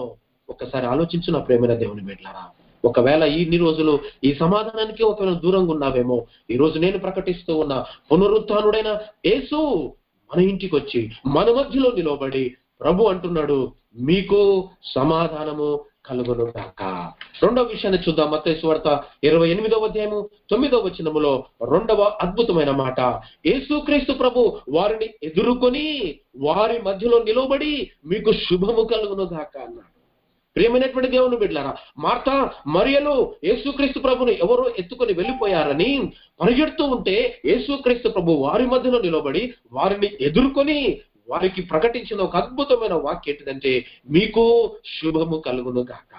ఒకసారి 0.50 0.86
ఆలోచించు 0.86 1.32
నా 1.32 1.40
ప్రేమైన 1.40 1.74
దేవుని 1.74 2.02
బిడ్డలారా 2.02 2.44
ఒకవేళ 2.86 3.24
ఇన్ని 3.24 3.58
రోజులు 3.58 4.00
ఈ 4.24 4.34
సమాధానానికి 4.34 5.04
ఒకవేళ 5.04 5.34
దూరంగా 5.34 5.72
ఉన్నావేమో 5.72 6.26
ఈ 6.50 6.58
రోజు 6.58 6.80
నేను 6.80 7.00
ప్రకటిస్తూ 7.00 7.56
ఉన్న 7.58 7.86
పునరుత్డైన 8.12 9.00
యేసు 9.26 9.60
మన 10.32 10.42
ఇంటికి 10.42 10.76
వచ్చి 10.76 11.12
మన 11.28 11.52
మధ్యలో 11.52 11.92
నిలబడి 11.92 12.56
ప్రభు 12.82 13.04
అంటున్నాడు 13.04 13.72
మీకు 13.96 14.70
సమాధానము 14.96 15.86
కలుగును 16.06 16.46
కాక 16.46 16.84
రెండవ 17.44 17.64
విషయాన్ని 17.64 18.00
చూద్దాం. 18.02 18.32
మత్తయి 18.32 18.68
వార్త 18.68 19.04
ఇరవై 19.24 19.50
ఎనిమిదవ 19.50 19.86
అధ్యాయము 19.86 20.30
తొమ్మిదవ 20.50 20.80
వచనములో 20.80 21.46
రెండవ 21.62 22.02
అద్భుతమైన 22.22 22.72
మాట. 22.72 23.00
యేసుక్రీస్తు 23.46 24.14
ప్రభు 24.14 24.60
వారిని 24.70 25.10
ఎదుర్కొని 25.24 26.18
వారి 26.38 26.82
మధ్యలో 26.82 27.24
నిలబడి 27.24 27.92
మీకు 28.06 28.32
శుభము 28.32 28.84
కలుగును 28.84 29.24
గాక 29.24 29.58
అన్నాడు. 29.58 29.91
ప్రియమైనటువంటి 30.56 31.08
దేవుని 31.08 31.38
బిడ్డలారా 31.38 31.72
మార్త 32.00 32.30
మరియలు 32.68 33.14
యేసుక్రీస్తు 33.46 34.00
ప్రభుని 34.00 34.34
ఎవరో 34.44 34.66
ఎత్తుకొని 34.80 35.14
వెళ్ళిపోయారని 35.14 35.92
పరిగెడుతూ 36.40 36.84
ఉంటే 36.88 37.16
యేసుక్రీస్తు 37.46 38.10
ప్రభు 38.10 38.32
వారి 38.42 38.66
మధ్యలో 38.66 39.00
నిలబడి 39.00 39.44
వారిని 39.72 40.10
ఎదుర్కొని 40.22 40.78
వారికి 41.30 41.62
ప్రకటించిన 41.62 42.22
ఒక 42.22 42.36
అద్భుతమైన 42.36 42.94
వాక్య 43.02 43.32
ఏంటిదంటే 43.32 43.72
మీకు 44.10 44.44
శుభము 44.96 45.38
కలుగును 45.40 45.82
గాక. 45.82 46.14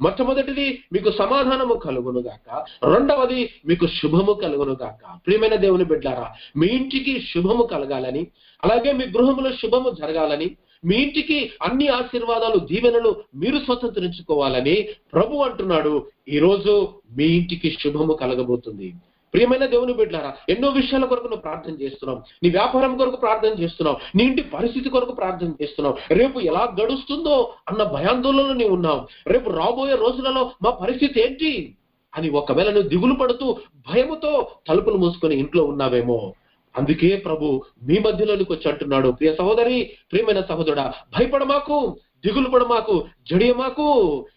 మొట్టమొదటిది 0.00 0.64
మీకు 0.92 1.10
సమాధానము 1.10 1.74
కలుగును 1.76 2.20
గాక. 2.20 2.48
రెండవది 2.84 3.40
మీకు 3.66 3.86
శుభము 3.96 4.32
కలుగును 4.32 4.74
గాక. 4.82 5.00
ప్రియమైన 5.26 5.54
దేవుని 5.56 5.84
బిడ్డారా 5.84 6.26
మీ 6.56 6.66
ఇంటికి 6.76 7.14
శుభము 7.30 7.62
కలగాలని 7.64 8.22
అలాగే 8.62 8.92
మీ 8.92 9.04
గృహంలో 9.06 9.52
శుభము 9.52 9.90
జరగాలని 10.00 10.48
మీ 10.84 10.96
ఇంటికి 10.96 11.50
అన్ని 11.62 11.88
ఆశీర్వాదాలు 11.88 12.58
దీవెనలు 12.58 13.16
మీరు 13.34 13.58
స్వతంత్రించుకోవాలని 13.58 14.88
ప్రభు 15.14 15.36
అంటున్నాడు. 15.36 16.06
ఈరోజు 16.28 16.88
మీ 17.16 17.24
ఇంటికి 17.24 17.78
శుభము 17.80 18.12
కలగబోతుంది. 18.12 18.94
ప్రియమైన 19.34 19.66
దేవుని 19.66 19.92
బిడ్డారా 19.92 20.34
ఎన్నో 20.48 20.68
విషయాల 20.68 21.04
కొరకు 21.04 21.24
నువ్వు 21.24 21.40
ప్రార్థన 21.40 21.82
చేస్తున్నావు. 21.82 22.20
నీ 22.42 22.50
వ్యాపారం 22.50 22.96
కొరకు 22.96 23.16
ప్రార్థన 23.16 23.62
చేస్తున్నావు. 23.62 24.16
నీ 24.16 24.24
ఇంటి 24.24 24.42
పరిస్థితి 24.42 24.88
కొరకు 24.88 25.12
ప్రార్థన 25.12 25.52
చేస్తున్నావు. 25.62 26.14
రేపు 26.14 26.40
ఎలా 26.40 26.74
గడుస్తుందో 26.82 27.52
అన్న 27.68 27.82
భయాందోళనలో 27.82 28.52
నీవు 28.52 28.74
ఉన్నావు. 28.74 29.06
రేపు 29.26 29.50
రాబోయే 29.50 29.94
రోజులలో 29.94 30.50
మా 30.62 30.70
పరిస్థితి 30.70 31.20
ఏంటి? 31.20 31.74
అని 32.16 32.30
ఒకవేళ 32.30 32.70
నువ్వు 32.70 32.88
దిగులు 32.88 33.14
పడుతూ 33.14 33.56
భయముతో 33.90 34.48
తలుపులు 34.68 34.96
మూసుకొని 34.96 35.36
ఇంట్లో 35.36 35.64
ఉన్నావేమో. 35.64 36.34
అందుకే 36.78 37.16
ప్రభు 37.16 37.62
మీ 37.82 37.98
మధ్యలోనికి 37.98 38.52
వచ్చి 38.52 38.70
అంటున్నాడు 38.70 39.08
ప్రియ 39.08 39.34
సహోదరి 39.34 39.90
ప్రియమైన 40.12 40.40
సహోదరుడా 40.40 40.94
భయపడమాకు 41.18 41.96
దిగులు 42.26 42.48
పడమాకు 42.48 43.04
జడియమాకు. 43.30 43.88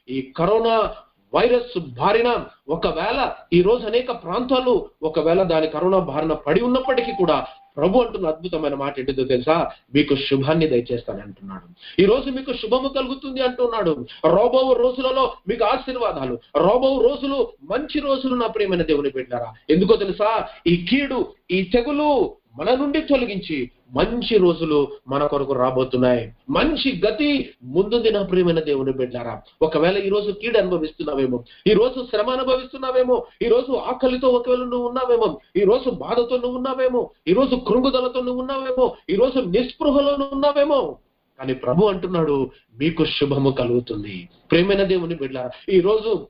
ఈ 0.09 0.33
కరోనా 0.37 0.93
వైరస్ 1.33 1.79
బారిన 1.79 2.45
ఒకవేళ 2.69 3.31
ఈ 3.53 3.61
రోజు 3.61 3.87
అనేక 3.87 4.11
ప్రాంతాలు 4.11 4.89
ఒకవేళ 5.03 5.43
దాని 5.43 5.67
కరోనా 5.67 5.99
బారిన 5.99 6.33
పడి 6.33 6.61
ఉన్నప్పటికీ 6.61 7.11
కూడా 7.11 7.47
ప్రభు 7.77 7.99
అంటున్న 7.99 8.27
అద్భుతమైన 8.27 8.75
మాట 8.75 8.99
ఏంటిదో 8.99 9.23
తెలుసా? 9.23 9.71
మీకు 9.93 10.15
శుభాన్ని 10.15 10.67
దయచేస్తాను 10.67 11.21
అంటున్నాడు. 11.21 12.01
ఈ 12.01 12.05
రోజు 12.05 12.29
మీకు 12.29 12.53
శుభము 12.53 12.87
కలుగుతుంది 12.87 13.41
అంటున్నాడు. 13.41 14.05
రోబో 14.25 14.73
రోజులలో 14.73 15.33
మీకు 15.47 15.65
ఆశీర్వాదాలు. 15.65 16.39
రోబో 16.57 17.01
రోజులు 17.09 17.49
మంచి 17.63 17.99
రోజులు 17.99 18.35
నా 18.35 18.47
ప్రేమైన 18.47 18.81
దేవుని 18.81 19.09
పెట్టారా 19.09 19.53
ఎందుకో 19.69 19.95
తెలుసా? 19.95 20.47
ఈ 20.67 20.85
కీడు 20.89 21.27
ఈ 21.51 21.61
తెగులు 21.63 22.35
మన 22.59 22.75
నుండి 22.75 23.01
తొలగించి 23.01 23.71
మంచి 23.95 24.37
రోజులు 24.37 24.87
మన 25.07 25.27
కొరకు 25.27 25.53
రాబోతున్నాయి. 25.53 26.35
మంచి 26.49 27.01
గతి 27.05 27.49
ముందుంది 27.63 28.11
నా 28.11 28.23
ప్రియమైన 28.23 28.59
దేవుని 28.59 28.93
బిడ్డారా. 28.93 29.41
ఒకవేళ 29.61 29.97
ఈ 29.97 30.09
రోజు 30.09 30.31
కీడు 30.31 30.57
అనుభవిస్తున్నావేమో 30.57 31.43
ఈ 31.67 31.73
రోజు 31.73 32.07
శ్రమ 32.09 32.29
అనుభవిస్తున్నావేమో 32.29 33.23
ఈ 33.41 33.47
రోజు 33.47 33.71
ఆకలితో 33.71 34.27
ఒకవేళ 34.27 34.59
నువ్వు 34.59 34.87
ఉన్నావేమో 34.87 35.39
ఈ 35.55 35.63
రోజు 35.63 35.89
బాధతో 35.89 36.37
నువ్వు 36.37 36.57
ఉన్నావేమో 36.57 37.09
ఈ 37.27 37.33
రోజు 37.33 37.55
కృంగుదలతో 37.55 38.21
నువ్వు 38.21 38.41
ఉన్నావేమో 38.41 38.93
ఈ 39.09 39.15
రోజు 39.15 39.39
నిస్పృహలో 39.39 40.11
నువ్వు 40.11 40.33
ఉన్నావేమో. 40.33 40.97
కానీ 41.39 41.53
ప్రభు 41.53 41.85
అంటున్నాడు 41.85 42.49
మీకు 42.79 43.05
శుభము 43.05 43.51
కలుగుతుంది. 43.51 44.29
ప్రేమైన 44.51 44.83
దేవుని 44.83 45.15
బిడ్డారా 45.15 45.51
ఈ 45.69 45.79
రోజు 45.81 46.27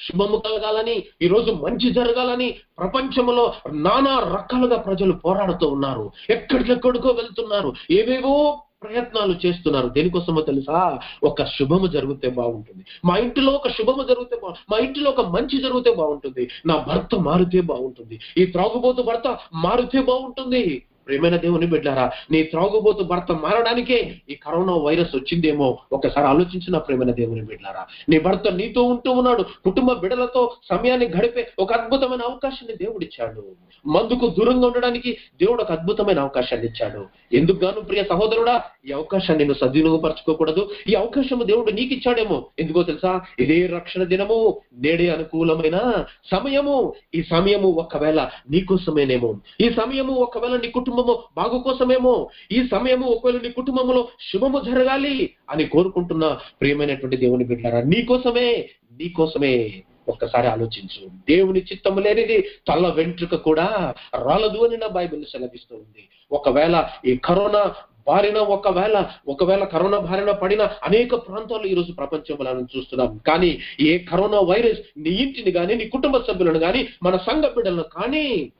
శుభము 0.00 0.36
కలగాలని 0.36 1.04
ఈరోజు 1.22 1.52
మంచి 1.52 1.90
జరగాలని 1.90 2.54
ప్రపంచంలో 2.78 3.54
నానా 3.72 4.18
రకాలుగా 4.18 4.76
ప్రజలు 4.76 5.12
పోరాడుతూ 5.12 5.68
ఉన్నారు. 5.68 6.10
ఎక్కడికెక్కడికో 6.30 7.08
వెళ్తున్నారు. 7.08 7.74
ఏవేవో 7.90 8.62
ప్రయత్నాలు 8.82 9.46
చేస్తున్నారు. 9.46 9.88
దేనికోసమో 9.88 10.40
తెలుసా? 10.40 10.98
ఒక 11.24 11.44
శుభము 11.44 11.86
జరిగితే 11.86 12.28
బాగుంటుంది. 12.28 12.84
మా 13.04 13.16
ఇంటిలో 13.16 13.52
ఒక 13.52 13.68
శుభము 13.68 14.02
జరిగితే 14.02 14.40
బా 14.42 14.54
మా 14.70 14.78
ఇంటిలో 14.78 15.10
ఒక 15.10 15.20
మంచి 15.20 15.62
జరిగితే 15.62 15.94
బాగుంటుంది. 15.94 16.50
నా 16.66 16.84
భర్త 16.88 17.14
మారితే 17.14 17.60
బాగుంటుంది. 17.60 18.20
ఈ 18.38 18.46
త్రాగుబోతు 18.46 19.02
భర్త 19.02 19.38
మారితే 19.54 20.02
బాగుంటుంది. 20.02 20.82
ప్రేమైన 21.08 21.36
దేవుని 21.36 21.66
బిడ్డారా 21.66 22.10
నీ 22.30 22.42
త్రాగుబోతు 22.42 23.02
భర్త 23.02 23.32
మారడానికే 23.32 24.14
ఈ 24.30 24.34
కరోనా 24.34 24.76
వైరస్ 24.76 25.16
వచ్చిందేమో 25.16 25.78
ఒకసారి 25.92 26.26
ఆలోచించిన 26.26 26.78
ప్రేమైన 26.78 27.10
దేవుని 27.10 27.44
బిడ్డారా. 27.44 27.86
నీ 28.08 28.18
భర్త 28.18 28.48
నీతో 28.48 28.82
ఉంటూ 28.82 29.12
ఉన్నాడు 29.12 29.42
కుటుంబ 29.42 29.92
బిడ్డలతో 29.92 30.52
సమయాన్ని 30.64 31.06
గడిపే 31.06 31.48
ఒక 31.58 31.72
అద్భుతమైన 31.72 32.22
అవకాశాన్ని 32.22 32.76
దేవుడిచ్చాడు 32.76 33.44
మందుకు 33.86 34.26
దూరంగా 34.38 34.66
ఉండడానికి 34.66 35.12
దేవుడు 35.12 35.62
ఒక 35.62 35.72
అద్భుతమైన 35.72 36.20
అవకాశాన్ని 36.20 36.66
ఇచ్చాడు. 36.66 37.06
ఎందుకు 37.32 37.64
గాను 37.64 37.80
ప్రియ 37.80 38.02
సహోదరుడా 38.02 38.62
ఈ 38.88 38.92
అవకాశాన్ని 38.92 39.44
నేను 39.44 39.54
సద్వినియోగపరచుకోకూడదు. 39.54 40.70
ఈ 40.88 40.94
అవకాశం 40.94 41.40
దేవుడు 41.46 41.70
నీకు 41.70 41.94
ఇచ్చాడేమో 41.94 42.44
ఎందుకో 42.58 42.82
తెలుసా? 42.82 43.20
ఇదే 43.38 43.66
రక్షణ 43.66 44.02
దినము 44.02 44.60
నేడే 44.78 45.10
అనుకూలమైన 45.10 46.04
సమయము. 46.30 46.92
ఈ 47.14 47.22
సమయము 47.22 47.68
ఒకవేళ 47.68 48.28
నీకోసమేనేమో. 48.50 49.34
ఈ 49.60 49.70
సమయము 49.70 50.12
ఒకవేళ 50.12 50.56
నీ 50.56 50.68
కుటుంబము 50.98 51.22
బాగు 51.36 51.62
కోసమేమో 51.62 52.28
ఈ 52.52 52.68
సమయము 52.70 53.08
ఒకవేళ 53.08 53.40
నీ 53.42 53.50
కుటుంబంలో 53.50 54.08
శుభము 54.32 54.62
జరగాలి 54.64 55.30
అని 55.50 55.64
కోరుకుంటున్న 55.64 56.38
ప్రియమైనటువంటి 56.60 57.16
దేవుని 57.16 57.44
బిడ్డారా 57.44 57.82
నీ 57.82 58.02
కోసమే 58.02 58.68
నీ 58.92 59.08
కోసమే 59.08 59.82
ఒక్కసారి 60.08 60.46
ఆలోచించు. 60.46 61.06
దేవుని 61.06 61.60
చిత్తము 61.60 62.00
లేనిది 62.00 62.44
తల 62.68 62.88
వెంట్రుక 62.88 63.34
కూడా 63.34 63.94
రాలదు 64.14 64.58
అని 64.58 64.76
నా 64.76 64.86
బైబిల్ 64.86 65.24
సెలవిస్తూ 65.24 65.76
ఒకవేళ 66.32 66.88
ఈ 67.06 67.16
కరోనా 67.16 67.74
బారిన 68.06 68.38
ఒకవేళ 68.38 69.10
ఒకవేళ 69.28 69.64
కరోనా 69.64 69.98
బారిన 69.98 70.30
పడిన 70.30 70.62
అనేక 70.62 71.14
ప్రాంతాలు 71.14 71.66
ఈ 71.66 71.74
రోజు 71.74 71.92
ప్రపంచంలో 71.92 72.78
చూస్తున్నాం. 72.78 73.20
కానీ 73.26 73.58
ఏ 73.80 73.98
కరోనా 73.98 74.40
వైరస్ 74.40 74.80
నీ 74.96 75.10
ఇంటిని 75.10 75.50
కానీ 75.50 75.74
నీ 75.74 75.88
కుటుంబ 75.88 76.18
సభ్యులను 76.18 76.58
కానీ 76.58 76.88
మన 77.02 77.16
సంఘ 77.16 77.44
బిడ్డలను 77.44 77.82
కానీ 77.82 78.52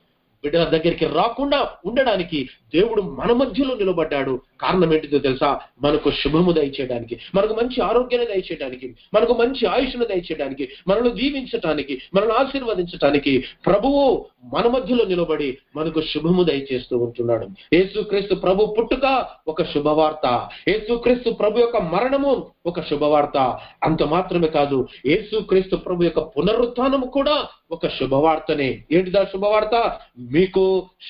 బిడ్డల 0.44 0.64
దగ్గరికి 0.64 1.06
రాకుండా 1.06 1.68
ఉండడానికి 1.86 2.48
దేవుడు 2.74 3.02
మన 3.02 3.32
మధ్యలో 3.32 3.74
నిలబడ్డాడు. 3.74 4.40
కారణం 4.60 4.94
ఏంటిదో 4.94 5.18
తెలుసా? 5.18 5.60
మనకు 5.82 6.10
శుభము 6.10 6.52
దయచేయడానికి 6.52 7.18
మనకు 7.34 7.54
మంచి 7.54 7.80
ఆరోగ్యాన్ని 7.80 8.34
దయచేయడానికి 8.34 8.94
మనకు 9.14 9.32
మంచి 9.32 9.66
ఆయుష్ను 9.66 10.04
దయచేయడానికి 10.04 10.68
మనల్ని 10.88 11.10
దీవించటానికి 11.10 12.02
మనల్ని 12.14 12.34
ఆశీర్వదించటానికి 12.34 13.44
ప్రభువు 13.66 14.26
మన 14.44 14.66
మధ్యలో 14.68 15.04
నిలబడి 15.04 15.58
మనకు 15.76 16.00
శుభము 16.00 16.42
దయచేస్తూ 16.42 16.98
ఉంటున్నాడు. 16.98 17.48
యేసుక్రీస్తు 17.72 18.34
ప్రభు 18.34 18.74
పుట్టుక 18.78 19.26
ఒక 19.48 19.62
శుభవార్త. 19.62 20.48
యేసుక్రీస్తు 20.68 21.30
ప్రభు 21.30 21.58
యొక్క 21.58 21.76
మరణము 21.76 22.46
ఒక 22.70 22.80
శుభవార్త. 22.90 23.38
అంత 23.84 24.02
మాత్రమే 24.14 24.48
కాదు 24.58 24.78
యేసుక్రీస్తు 25.06 25.76
ప్రభు 25.86 26.08
యొక్క 26.08 26.22
పునరుత్నము 26.36 27.06
కూడా 27.16 27.36
ఒక 27.70 27.86
శుభవార్తనే. 27.98 28.70
ఏంటిదా 28.92 29.24
శుభవార్త? 29.32 29.76
మీకు 30.36 30.64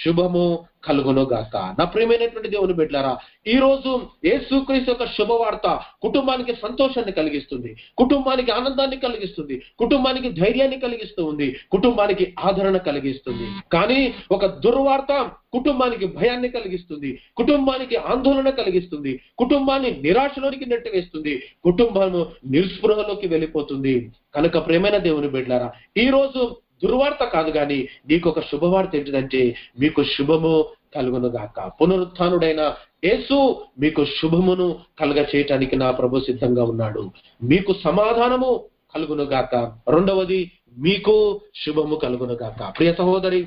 శుభము 0.04 0.46
కలుగును 0.84 1.22
గాక 1.30 1.56
నా 1.78 1.84
ప్రియమైనటువంటి 1.84 2.48
దేవుని 2.48 2.74
బిడ్డారా 2.74 3.12
ఈ 3.46 3.54
రోజు 3.58 3.92
యేసుక్రీస్తు 4.24 4.90
యొక్క 4.90 5.06
శుభవార్త 5.06 5.66
కుటుంబానికి 6.02 6.52
సంతోషాన్ని 6.62 7.12
కలిగిస్తుంది 7.12 7.70
కుటుంబానికి 7.98 8.50
ఆనందాన్ని 8.52 8.96
కలిగిస్తుంది 8.96 9.56
కుటుంబానికి 9.78 10.28
ధైర్యాన్ని 10.40 10.78
కలిగిస్తుంది 10.78 11.48
కుటుంబానికి 11.72 12.26
ఆదరణ 12.44 12.76
కలిగిస్తుంది. 12.88 13.48
కానీ 13.72 14.00
ఒక 14.32 14.46
దుర్వార్త 14.64 15.12
కుటుంబానికి 15.52 16.06
భయాన్ని 16.06 16.48
కలిగిస్తుంది 16.48 17.20
కుటుంబానికి 17.36 17.96
ఆందోళన 17.96 18.50
కలిగిస్తుంది 18.50 19.20
కుటుంబాన్ని 19.38 19.90
నిరాశలోనికి 19.90 20.66
నెట్టివేస్తుంది 20.66 21.42
కుటుంబము 21.64 22.26
నిస్పృహలోకి 22.44 23.26
వెళ్ళిపోతుంది. 23.26 24.12
కనుక 24.34 24.66
ప్రేమైన 24.66 24.96
దేవుని 24.96 25.28
బిడ్డారా 25.28 25.72
ఈ 25.96 26.10
రోజు 26.10 26.56
దుర్వార్త 26.84 27.24
కాదు 27.24 27.50
కానీ 27.50 27.88
నీకు 28.08 28.30
ఒక 28.30 28.40
శుభవార్త 28.40 28.96
ఏంటిదంటే 28.96 29.54
మీకు 29.78 30.02
శుభము 30.02 30.66
కలుగును 30.94 31.28
గాక 31.28 31.72
పునరుత్నుడైన 31.80 32.74
యేసు 33.04 33.56
మీకు 33.78 34.04
శుభమును 34.04 34.76
కలుగ 34.98 35.24
చేయటానికి 35.34 35.76
నా 35.76 35.90
ప్రభు 35.90 36.20
సిద్ధంగా 36.20 36.64
ఉన్నాడు. 36.64 37.10
మీకు 37.42 37.74
సమాధానము 37.84 38.64
కలుగును 38.94 39.22
గాక 39.22 39.54
రెండవది 39.88 40.52
మీకు 40.78 41.40
శుభము 41.64 41.96
కలుగును 41.96 42.34
గాక 42.34 42.78
ప్రియ 42.78 42.92
సహోదరి 42.92 43.46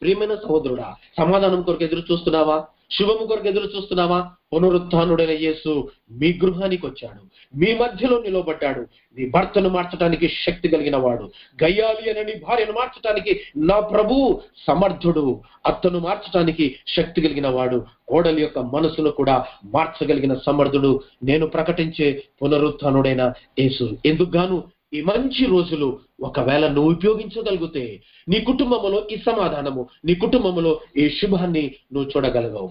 ప్రియమైన 0.00 0.34
సహోదరుడా 0.34 0.94
సమాధానం 1.18 1.62
కొరకు 1.62 1.84
ఎదురు 1.84 2.02
చూస్తున్నావా? 2.12 2.64
శుభము 2.98 3.26
కొరకు 3.26 3.48
ఎదురు 3.48 3.64
చూస్తున్నావా? 3.76 4.30
పునరుద్ధానుడైన 4.54 5.30
యేసు 5.30 5.88
మీ 6.10 6.38
గృహానికి 6.44 6.86
వచ్చాడు. 6.86 7.22
మీ 7.58 7.74
మధ్యలో 7.74 8.22
నిలబడ్డాడు. 8.22 8.86
నీ 9.18 9.28
భర్తను 9.28 9.68
మార్చడానికి 9.68 10.28
శక్తి 10.46 10.68
కలిగిన 10.68 10.96
వాడు. 10.96 11.30
గయ్యాలి 11.62 12.10
అని 12.10 12.24
నీ 12.24 12.40
భార్యను 12.48 12.72
మార్చడానికి 12.72 13.40
నా 13.56 13.80
ప్రభు 13.80 14.40
సమర్థుడు. 14.66 15.40
అత్తను 15.66 15.98
మార్చడానికి 15.98 16.76
శక్తి 16.96 17.20
కలిగిన 17.20 17.48
వాడు. 17.48 17.84
కోడలి 18.08 18.42
యొక్క 18.42 18.58
మనసును 18.58 19.10
కూడా 19.10 19.46
మార్చగలిగిన 19.64 20.34
సమర్థుడు. 20.34 21.00
నేను 21.24 21.46
ప్రకటించే 21.46 22.22
పునరుద్ధానుడైన 22.42 23.32
యేసు. 23.58 23.98
ఎందుకు 24.06 24.30
గాను 24.30 24.64
ఈ 24.94 25.00
మంచి 25.02 25.46
రోజులు 25.46 25.98
ఒకవేళ 26.22 26.64
నువ్వు 26.66 26.90
ఉపయోగించగలిగితే 26.92 27.82
నీ 28.28 28.40
కుటుంబంలో 28.40 28.98
ఈ 29.10 29.16
సమాధానము 29.26 29.88
నీ 30.04 30.14
కుటుంబంలో 30.14 30.72
ఈ 30.96 31.08
శుభాన్ని 31.10 31.64
నువ్వు 31.92 32.10
చూడగలగవు. 32.10 32.68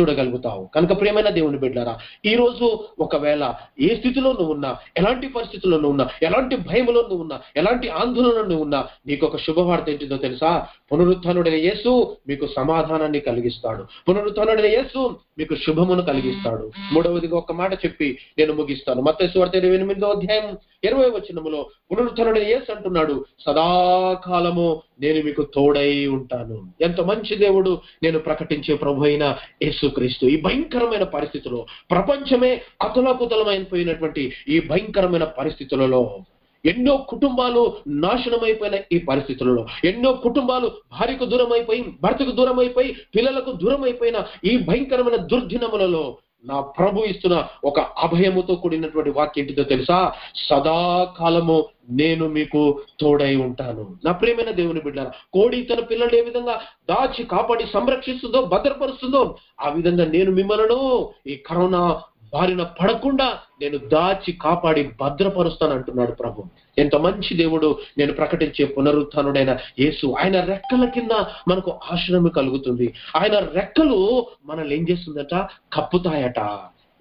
చూడగలుగుతావు. 0.00 0.68
కనుక 0.74 1.00
ప్రియమైన 1.00 1.28
దేవుని 1.28 1.58
బిడ్డారా 1.58 1.98
ఈ 2.24 2.34
రోజు 2.34 2.84
ఒకవేళ 3.00 3.54
ఏ 3.80 3.96
స్థితిలో 3.96 4.32
నువ్వు 4.32 4.54
ఉన్నా 4.54 4.76
ఎలాంటి 4.96 5.28
పరిస్థితుల్లో 5.28 5.78
నువ్వు 5.78 5.90
ఉన్నా 5.90 6.08
ఎలాంటి 6.22 6.56
భయంలో 6.56 7.00
నువ్వు 7.00 7.20
ఉన్నా 7.20 7.40
ఎలాంటి 7.56 7.88
ఆందోళన 7.88 8.40
నువ్వు 8.42 8.62
ఉన్నా 8.62 8.84
నీకు 9.06 9.26
ఒక 9.26 9.36
శుభవార్త 9.36 9.90
ఏంటిదో 9.90 10.16
తెలుసా? 10.16 10.66
పునరుత్డైన 10.92 11.54
యేసు 11.54 12.16
మీకు 12.28 12.48
సమాధానాన్ని 12.56 13.20
కలిగిస్తాడు. 13.20 13.84
పునరుత్డైన 14.08 14.66
యేసు 14.66 15.16
మీకు 15.38 15.54
శుభమును 15.54 16.02
కలిగిస్తాడు. 16.02 16.70
మూడవదిగా 16.92 17.36
ఒక 17.36 17.52
మాట 17.52 17.74
చెప్పి 17.74 18.18
నేను 18.38 18.52
ముగిస్తాను. 18.52 19.02
మత 19.02 19.30
వార్త 19.36 19.54
ఇరవై 19.54 19.74
ఎనిమిదో 19.74 20.06
అధ్యాయం 20.06 20.56
ఇరవై 20.84 21.10
వచనములో 21.10 21.66
పునరుత్డైన 21.90 22.38
యేసు 22.38 22.72
అంటున్నాడు 22.72 23.24
సదాకాలము 23.46 24.82
నేను 25.00 25.24
మీకు 25.24 25.42
తోడై 25.42 26.06
ఉంటాను. 26.06 26.62
ఎంత 26.80 27.00
మంచి 27.00 27.36
దేవుడు 27.36 27.78
నేను 28.02 28.18
ప్రకటించే 28.18 28.74
ప్రభు 28.74 29.04
అయిన 29.04 29.36
యేసుక్రీస్తు 29.82 30.24
ఈ 30.26 30.36
భయంకరమైన 30.40 31.04
పరిస్థితిలో 31.12 31.60
ప్రపంచమే 31.90 32.50
అతలకుతలమైపోయినటువంటి 32.82 34.22
ఈ 34.48 34.58
భయంకరమైన 34.68 35.26
పరిస్థితులలో 35.36 36.02
ఎన్నో 36.64 36.94
కుటుంబాలు 37.08 37.62
నాశనమైపోయిన 38.02 38.76
ఈ 38.92 38.98
పరిస్థితులలో 39.04 39.62
ఎన్నో 39.84 40.10
కుటుంబాలు 40.22 40.68
భార్యకు 40.92 41.24
దూరం 41.24 41.52
అయిపోయి 41.52 41.80
భర్తకు 42.02 42.32
దూరం 42.32 42.58
అయిపోయి 42.58 42.90
పిల్లలకు 43.14 43.52
దూరం 43.52 43.82
అయిపోయిన 43.82 44.18
ఈ 44.44 44.52
భయంకరమైన 44.68 45.18
దుర్దినములలో 45.32 46.04
నా 46.44 46.60
ప్రభు 46.60 47.00
ఇస్తున్న 47.00 47.46
ఒక 47.64 47.80
అభయముతో 47.80 48.54
కూడినటువంటి 48.54 49.10
వాక్యం 49.10 49.44
ఏంటిదో 49.44 49.62
తెలుసా? 49.62 50.12
సదాకాలము 50.48 51.64
నేను 51.90 52.28
మీకు 52.28 52.80
తోడై 53.00 53.36
ఉంటాను. 53.36 53.96
నా 54.04 54.12
ప్రియమైన 54.12 54.50
దేవుని 54.50 54.80
బిడ్డ 54.80 55.02
కోడి 55.02 55.62
తన 55.62 55.80
పిల్లలు 55.80 56.16
ఏ 56.16 56.20
విధంగా 56.20 56.60
దాచి 56.90 57.24
కాపాడి 57.24 57.66
సంరక్షిస్తుందో 57.72 58.42
భద్రపరుస్తుందో 58.42 59.36
ఆ 59.60 59.68
విధంగా 59.68 60.06
నేను 60.06 60.30
మిమ్మల్ని 60.30 61.06
ఈ 61.32 61.36
కరోనా 61.36 62.02
బారిన 62.32 62.62
పడకుండా 62.62 63.38
నేను 63.62 63.78
దాచి 63.78 64.32
కాపాడి 64.32 64.90
భద్రపరుస్తాను 65.00 65.72
అంటున్నాడు 65.72 66.12
ప్రభు. 66.12 66.44
ఎంత 66.78 66.96
మంచి 66.96 67.36
దేవుడు 67.36 67.78
నేను 67.98 68.12
ప్రకటించే 68.12 68.64
పునరుత్నుడైన 68.64 69.56
యేసు. 69.78 70.14
ఆయన 70.20 70.44
రెక్కల 70.44 70.84
కింద 70.84 71.24
మనకు 71.48 71.80
ఆశ్రయం 71.92 72.28
కలుగుతుంది. 72.28 72.94
ఆయన 73.16 73.38
రెక్కలు 73.38 74.26
మనల్ని 74.44 74.74
ఏం 74.74 74.86
చేస్తుందట? 74.90 75.34
కప్పుతాయట. 75.72 76.40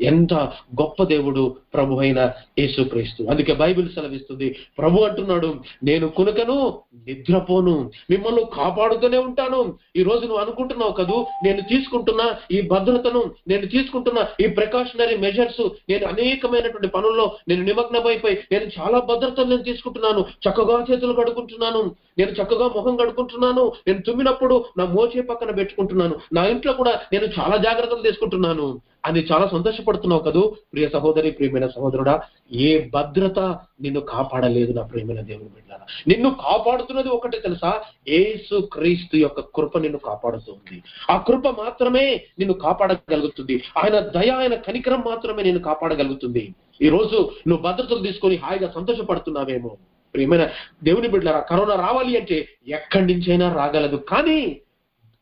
ఎంత 0.01 0.33
గొప్ప 0.81 1.03
దేవుడు 1.03 1.55
ప్రభు 1.73 1.99
అయిన 1.99 2.31
యేసుక్రీస్తు. 2.59 3.23
అందుకే 3.23 3.53
బైబిల్ 3.53 3.89
సెలవిస్తుంది. 3.89 4.55
ప్రభు 4.77 5.01
అంటున్నాడు 5.01 5.55
నేను 5.83 6.07
కునుకను 6.07 6.79
నిద్రపోను 7.07 7.91
మిమ్మల్ని 8.09 8.41
కాపాడుతూనే 8.53 9.17
ఉంటాను. 9.17 9.73
ఈ 9.95 10.03
రోజు 10.03 10.21
నువ్వు 10.21 10.37
అనుకుంటున్నావు 10.37 10.91
కదూ 10.91 11.25
నేను 11.43 11.61
తీసుకుంటున్న 11.61 12.35
ఈ 12.51 12.61
భద్రతను 12.61 13.31
నేను 13.47 13.67
తీసుకుంటున్న 13.67 14.25
ఈ 14.41 14.47
ప్రికాషనరీ 14.47 15.17
మెజర్స్ 15.17 15.61
నేను 15.89 16.07
అనేకమైనటువంటి 16.07 16.87
పనుల్లో 16.87 17.35
నేను 17.47 17.63
నిమగ్నమైపోయి 17.63 18.37
నేను 18.51 18.65
చాలా 18.79 18.99
భద్రతను 18.99 19.49
నేను 19.49 19.63
తీసుకుంటున్నాను 19.63 20.25
చక్కగా 20.49 20.85
చేతులు 20.91 21.13
కడుకుంటున్నాను 21.13 21.95
నేను 22.17 22.31
చక్కగా 22.31 22.67
ముఖం 22.67 22.95
కడుకుంటున్నాను 22.95 23.71
నేను 23.87 24.01
తుమ్మినప్పుడు 24.01 24.65
నా 24.77 24.85
మోచే 24.85 25.21
పక్కన 25.21 25.51
పెట్టుకుంటున్నాను 25.51 26.15
నా 26.33 26.45
ఇంట్లో 26.45 26.73
కూడా 26.73 26.99
నేను 27.13 27.25
చాలా 27.39 27.57
జాగ్రత్తలు 27.57 28.01
తీసుకుంటున్నాను 28.01 28.81
అని 29.05 29.19
చాలా 29.31 29.47
సంతోషపడుతున్నావు 29.47 30.21
కదూ? 30.21 30.55
ప్రియ 30.73 30.89
సహోదరి 30.89 31.31
ప్రియమైన 31.31 31.67
సహోదరుడా 31.67 32.21
ఏ 32.51 32.89
భద్రత 32.93 33.39
నిన్ను 33.81 33.99
కాపాడలేదు 33.99 34.71
నా 34.71 34.81
ప్రియమైన 34.81 35.21
దేవుని 35.21 35.49
బిడ్డారా. 35.49 35.85
నిన్ను 36.07 36.29
కాపాడుతున్నది 36.29 37.09
ఒకటి 37.09 37.39
తెలుసా? 37.39 37.81
ఏసు 38.07 38.69
క్రీస్తు 38.73 39.17
యొక్క 39.17 39.39
కృప 39.39 39.77
నిన్ను 39.77 39.99
కాపాడుతుంది. 39.99 40.83
ఆ 41.09 41.17
కృప 41.17 41.47
మాత్రమే 41.47 42.25
నిన్ను 42.39 42.53
కాపాడగలుగుతుంది. 42.53 43.63
ఆయన 43.77 43.99
దయ 43.99 44.29
ఆయన 44.29 44.55
కనికరం 44.55 45.03
మాత్రమే 45.07 45.43
నిన్ను 45.43 45.63
కాపాడగలుగుతుంది. 45.63 46.55
ఈ 46.81 46.89
రోజు 46.89 47.31
నువ్వు 47.47 47.63
భద్రతలు 47.63 47.99
తీసుకొని 47.99 48.35
హాయిగా 48.35 48.71
సంతోషపడుతున్నావేమో. 48.75 49.77
ప్రియమైన 50.13 50.49
దేవుని 50.83 51.07
బిడ్డలారా 51.07 51.39
కరోనా 51.39 51.75
రావాలి 51.75 52.17
అంటే 52.17 52.47
ఎక్కడి 52.67 53.13
నుంచైనా 53.13 53.53
రాగలదు 53.53 53.95
కానీ 53.95 54.61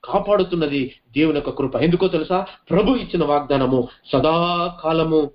కాపాడుతున్నది 0.04 0.96
దేవుని 1.18 1.38
యొక్క 1.38 1.50
కృప. 1.50 1.76
ఎందుకో 1.76 2.08
తెలుసా? 2.08 2.46
ప్రభు 2.70 2.92
ఇచ్చిన 2.92 3.26
వాగ్దానము 3.26 3.88
సదాకాలము 4.14 5.32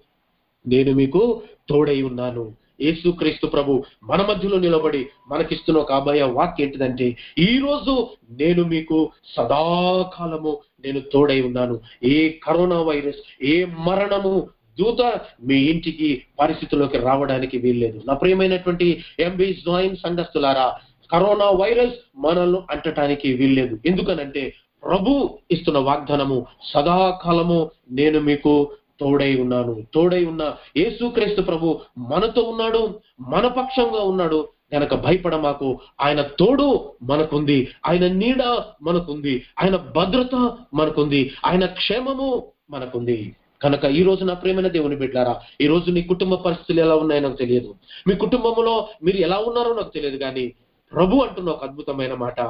నేను 0.67 0.93
మీకు 0.93 1.43
తోడై 1.69 2.03
ఉన్నాను. 2.03 2.53
యేసుక్రీస్తు 2.81 3.47
ప్రభు 3.47 3.85
మన 4.05 4.23
మధ్యలో 4.23 4.59
నిలబడి 4.59 5.07
మనకిస్తున్న 5.29 5.81
ఒక 5.81 5.93
అభయ 5.93 6.23
వాక్ 6.23 6.63
ఏంటిదంటే 6.63 7.17
ఈ 7.39 7.59
రోజు 7.59 8.09
నేను 8.31 8.65
మీకు 8.65 9.11
సదాకాలము 9.37 10.59
నేను 10.85 11.01
తోడై 11.01 11.41
ఉన్నాను. 11.43 11.81
ఏ 12.05 12.29
కరోనా 12.29 12.83
వైరస్ 12.83 13.45
ఏ 13.45 13.65
మరణము 13.65 14.49
దూత 14.79 15.21
మీ 15.43 15.55
ఇంటికి 15.55 16.23
పరిస్థితుల్లోకి 16.41 16.99
రావడానికి 16.99 17.59
వీల్లేదు. 17.59 18.03
నా 18.07 18.15
ప్రియమైనటువంటి 18.15 19.05
ఎంబీ 19.21 19.55
జాయిన్ 19.55 19.97
సంఘస్థులారా 19.97 20.79
కరోనా 21.13 21.51
వైరస్ 21.51 21.99
మనల్ని 22.17 22.61
అంటటానికి 22.71 23.33
వీల్లేదు. 23.35 23.79
ఎందుకనంటే 23.87 24.55
ప్రభు 24.85 25.39
ఇస్తున్న 25.51 25.79
వాగ్దానము 25.79 26.47
సదాకాలము 26.73 27.71
నేను 27.91 28.21
మీకు 28.21 28.71
తోడై 29.01 29.37
ఉన్నాను. 29.37 29.87
తోడై 29.95 30.25
ఉన్న 30.25 30.55
యేసుక్రీస్తు 30.77 31.43
ప్రభు 31.43 31.81
మనతో 31.99 32.43
ఉన్నాడు 32.43 33.01
మన 33.21 33.47
పక్షంగా 33.47 34.03
ఉన్నాడు. 34.03 34.49
కనుక 34.73 34.95
భయపడ 34.95 35.35
మాకు 35.35 35.81
ఆయన 36.01 36.23
తోడు 36.23 36.91
మనకుంది 37.03 37.69
ఆయన 37.87 38.07
నీడ 38.07 38.43
మనకుంది 38.83 39.43
ఆయన 39.63 39.77
భద్రత 39.77 40.57
మనకుంది 40.75 41.33
ఆయన 41.45 41.67
క్షేమము 41.67 42.45
మనకుంది. 42.71 43.37
కనుక 43.65 43.85
ఈ 43.85 44.03
రోజు 44.03 44.25
నా 44.25 44.35
ప్రేమైన 44.35 44.69
దేవుని 44.69 44.97
బిడ్డారా 44.97 45.41
ఈ 45.61 45.67
రోజు 45.67 45.91
నీ 45.91 46.03
కుటుంబ 46.03 46.35
పరిస్థితులు 46.35 46.81
ఎలా 46.81 46.95
ఉన్నాయో 46.95 47.23
నాకు 47.23 47.37
తెలియదు. 47.37 47.75
మీ 48.09 48.15
కుటుంబంలో 48.15 48.89
మీరు 49.03 49.17
ఎలా 49.17 49.39
ఉన్నారో 49.39 49.75
నాకు 49.75 49.93
తెలియదు 49.95 50.17
కానీ 50.17 50.53
ప్రభు 50.93 51.17
అంటున్న 51.17 51.51
ఒక 51.51 51.65
అద్భుతమైన 51.65 52.15
మాట 52.15 52.41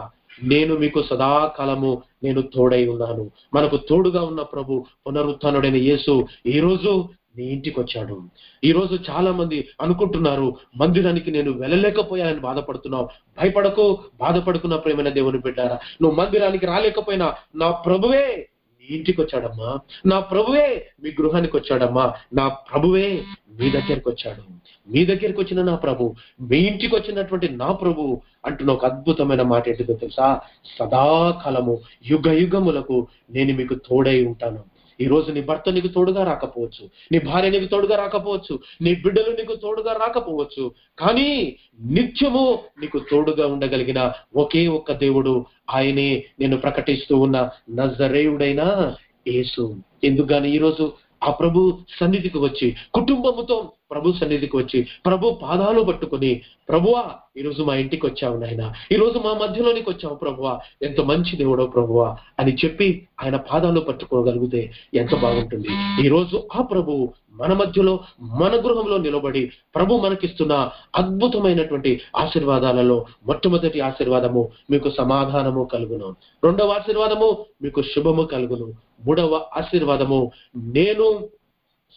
నేను 0.42 0.74
మీకు 0.74 1.02
సదాకాలము 1.02 2.02
నేను 2.22 2.42
తోడై 2.42 2.86
ఉన్నాను. 2.86 3.30
మనకు 3.54 3.76
తోడుగా 3.76 4.22
ఉన్న 4.22 4.42
ప్రభు 4.42 4.84
పునరుత్డైన 5.06 5.76
యేసు 5.76 6.26
ఈ 6.46 6.60
రోజు 6.60 7.08
నీ 7.38 7.44
ఇంటికి 7.44 7.80
వచ్చాడు. 7.80 8.22
ఈ 8.64 8.72
రోజు 8.72 8.98
చాలా 9.10 9.32
మంది 9.32 9.68
అనుకుంటున్నారు 9.80 10.56
మందిరానికి 10.76 11.30
నేను 11.30 11.52
వెళ్ళలేకపోయానని 11.52 12.40
బాధపడుతున్నావు. 12.40 13.08
భయపడకు 13.40 13.98
బాధపడుకున్న 14.20 14.76
ప్రేమైన 14.76 15.08
దేవుని 15.08 15.38
బిడ్డారా. 15.38 15.78
నువ్వు 16.02 16.16
మందిరానికి 16.16 16.66
రాలేకపోయినా 16.66 17.34
నా 17.56 17.70
ప్రభువే 17.70 18.48
నీ 18.84 18.96
ఇంటికి 18.96 19.20
వచ్చాడమ్మా 19.22 19.80
నా 20.06 20.20
ప్రభువే 20.20 20.92
మీ 21.02 21.10
గృహానికి 21.10 21.56
వచ్చాడమ్మా 21.56 22.14
నా 22.34 22.48
ప్రభువే 22.48 23.22
మీ 23.58 23.70
దగ్గరికి 23.70 24.08
వచ్చాడు 24.08 24.42
మీ 24.88 25.04
దగ్గరికి 25.04 25.40
వచ్చిన 25.40 25.62
నా 25.62 25.74
ప్రభు 25.74 26.14
మీ 26.40 26.58
ఇంటికి 26.58 26.94
వచ్చినటువంటి 26.94 27.48
నా 27.48 27.72
ప్రభు 27.72 28.20
అంటున్న 28.46 28.70
ఒక 28.72 28.84
అద్భుతమైన 28.84 29.42
మాట 29.42 29.68
ఏంటిదో 29.68 29.94
తెలుసా? 29.94 30.40
సదాకాలము 30.78 31.80
యుగ 32.10 32.28
యుగములకు 32.32 33.08
నేను 33.30 33.54
మీకు 33.54 33.74
తోడై 33.74 34.24
ఉంటాను. 34.24 34.73
ఈ 35.00 35.06
రోజు 35.06 35.32
నీ 35.32 35.40
భర్త 35.40 35.70
నీకు 35.70 35.88
తోడుగా 35.88 36.24
రాకపోవచ్చు. 36.24 36.90
నీ 37.12 37.18
భార్య 37.18 37.50
నీకు 37.50 37.64
తోడుగా 37.64 37.96
రాకపోవచ్చు. 37.96 38.58
నీ 38.82 38.94
బిడ్డలు 38.94 39.30
నీకు 39.30 39.54
తోడుగా 39.54 39.92
రాకపోవచ్చు. 39.92 40.72
కానీ 40.98 41.56
నిత్యము 41.80 42.58
నీకు 42.80 42.98
తోడుగా 42.98 43.46
ఉండగలిగిన 43.46 44.12
ఒకే 44.36 44.68
ఒక్క 44.68 44.92
దేవుడు 44.92 45.46
ఆయనే 45.70 46.24
నేను 46.40 46.56
ప్రకటిస్తూ 46.56 47.18
ఉన్న 47.18 47.50
నజరేయుడైన 47.70 48.94
యేసు. 49.28 49.76
ఎందుకని 50.04 50.54
ఈరోజు 50.54 50.92
ఆ 51.24 51.30
ప్రభు 51.30 51.78
సన్నిధికి 52.00 52.38
వచ్చి 52.38 52.76
కుటుంబముతో 52.94 53.72
ప్రభు 53.90 54.12
సన్నిధికి 54.12 54.56
వచ్చి 54.56 54.86
ప్రభు 55.06 55.38
పాదాలు 55.42 55.82
పట్టుకుని 55.82 56.42
ప్రభువా 56.68 57.04
ఈరోజు 57.36 57.62
మా 57.62 57.74
ఇంటికి 57.74 58.06
వచ్చావు 58.06 58.36
నాయన. 58.36 58.72
ఈ 58.92 58.96
రోజు 58.96 59.18
మా 59.18 59.34
మధ్యలోనికి 59.34 59.90
వచ్చావు 59.90 60.14
ప్రభువా. 60.14 60.60
ఎంత 60.82 61.00
మంచి 61.00 61.36
దేవుడో 61.36 61.66
ప్రభువా 61.66 62.16
అని 62.38 62.54
చెప్పి 62.54 63.08
ఆయన 63.22 63.36
పాదాలు 63.36 63.80
పట్టుకోగలిగితే 63.80 64.72
ఎంత 64.94 65.14
బాగుంటుంది. 65.14 65.68
ఈ 66.04 66.08
రోజు 66.08 66.48
ఆ 66.56 66.62
ప్రభువు 66.62 67.12
మన 67.34 67.52
మధ్యలో 67.52 68.00
మన 68.20 68.52
గృహంలో 68.54 68.96
నిలబడి 68.98 69.52
ప్రభు 69.74 69.94
మనకిస్తున్న 69.94 70.70
అద్భుతమైనటువంటి 70.96 72.00
ఆశీర్వాదాలలో 72.16 73.06
మొట్టమొదటి 73.26 73.80
ఆశీర్వాదము 73.80 74.48
మీకు 74.70 74.90
సమాధానము 74.90 75.64
కలుగును. 75.64 76.16
రెండవ 76.44 76.68
ఆశీర్వాదము 76.68 77.46
మీకు 77.62 77.82
శుభము 77.82 78.22
కలుగును. 78.22 78.72
మూడవ 79.06 79.46
ఆశీర్వాదము 79.56 80.30
నేను 80.56 81.28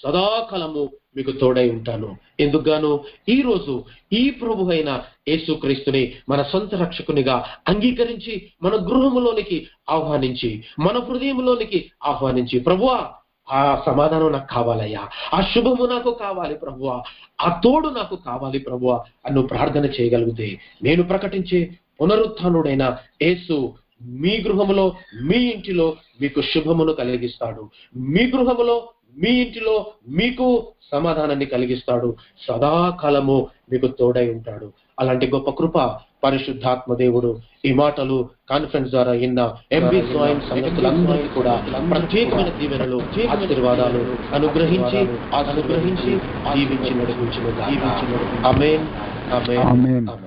సదాకాలము 0.04 0.89
మీకు 1.15 1.32
తోడై 1.32 1.69
ఉంటాను. 1.69 2.17
ఎందుకుగాను 2.39 3.00
ఈ 3.30 3.41
రోజు 3.41 3.84
ఈ 4.13 4.30
ప్రభు 4.30 4.71
అయిన 4.71 5.02
యేసుక్రీస్తుని 5.28 6.13
మన 6.30 6.41
సొంత 6.41 6.76
రక్షకునిగా 6.76 7.45
అంగీకరించి 7.67 8.52
మన 8.62 8.76
గృహములోనికి 8.76 9.67
ఆహ్వానించి 9.89 10.63
మన 10.80 11.00
హృదయంలోనికి 11.00 11.91
ఆహ్వానించి 12.06 12.60
ప్రభువా 12.60 13.13
ఆ 13.51 13.83
సమాధానం 13.86 14.31
నాకు 14.31 14.53
కావాలయ్యా. 14.53 15.07
ఆ 15.33 15.41
శుభము 15.41 15.86
నాకు 15.86 16.12
కావాలి 16.12 16.55
ప్రభువ. 16.55 17.03
ఆ 17.41 17.62
తోడు 17.63 17.88
నాకు 17.88 18.15
కావాలి 18.15 18.60
ప్రభువా. 18.60 19.03
అని 19.25 19.47
ప్రార్థన 19.47 19.86
చేయగలిగితే 19.86 20.60
నేను 20.83 21.03
ప్రకటించే 21.03 21.69
పునరుత్నుడైన 22.01 22.97
యేసు 23.21 23.73
మీ 24.03 24.38
గృహములో 24.38 24.93
మీ 25.21 25.38
ఇంటిలో 25.38 25.95
మీకు 26.21 26.41
శుభమును 26.41 26.93
కలిగిస్తాడు. 26.93 27.69
మీ 27.95 28.31
గృహములో 28.31 28.89
మీ 29.17 29.29
ఇంటిలో 29.29 29.86
మీకు 30.10 30.67
సమాధానాన్ని 30.91 31.45
కలిగిస్తాడు. 31.45 32.15
సదాకాలము 32.47 33.47
మీకు 33.71 33.88
తోడై 33.88 34.29
ఉంటాడు. 34.29 34.73
అలాంటి 34.99 35.27
గొప్ప 35.27 35.49
కృప 35.49 35.77
పరిశుద్ధాత్మ 36.23 36.95
దేవుడు 36.95 37.30
ఈ 37.65 37.71
మాటలు 37.73 38.17
కాన్ఫరెన్స్ 38.49 38.89
ద్వారా 38.89 39.13
విన్న 39.21 39.39
ఎంబీ 39.71 39.99
స్వాయం 40.10 40.39
సంగతులందరికీ 40.49 41.30
కూడా 41.36 41.53
ప్రత్యేకమైన 41.91 42.49
దీవెనలు 42.60 42.99
ఆశీర్వాదాలు 43.34 44.01
అనుగ్రహించి 44.34 45.01
అనుగ్రహించి 45.41 46.13
దీవించి 46.49 46.93
నడిపించిన 46.99 47.47
దీవించి 47.62 48.06
అమేన్ 48.43 48.88
అమేన్ 49.32 49.65
ఆమేన్. 49.69 50.08
ఆమేన్ 50.08 50.27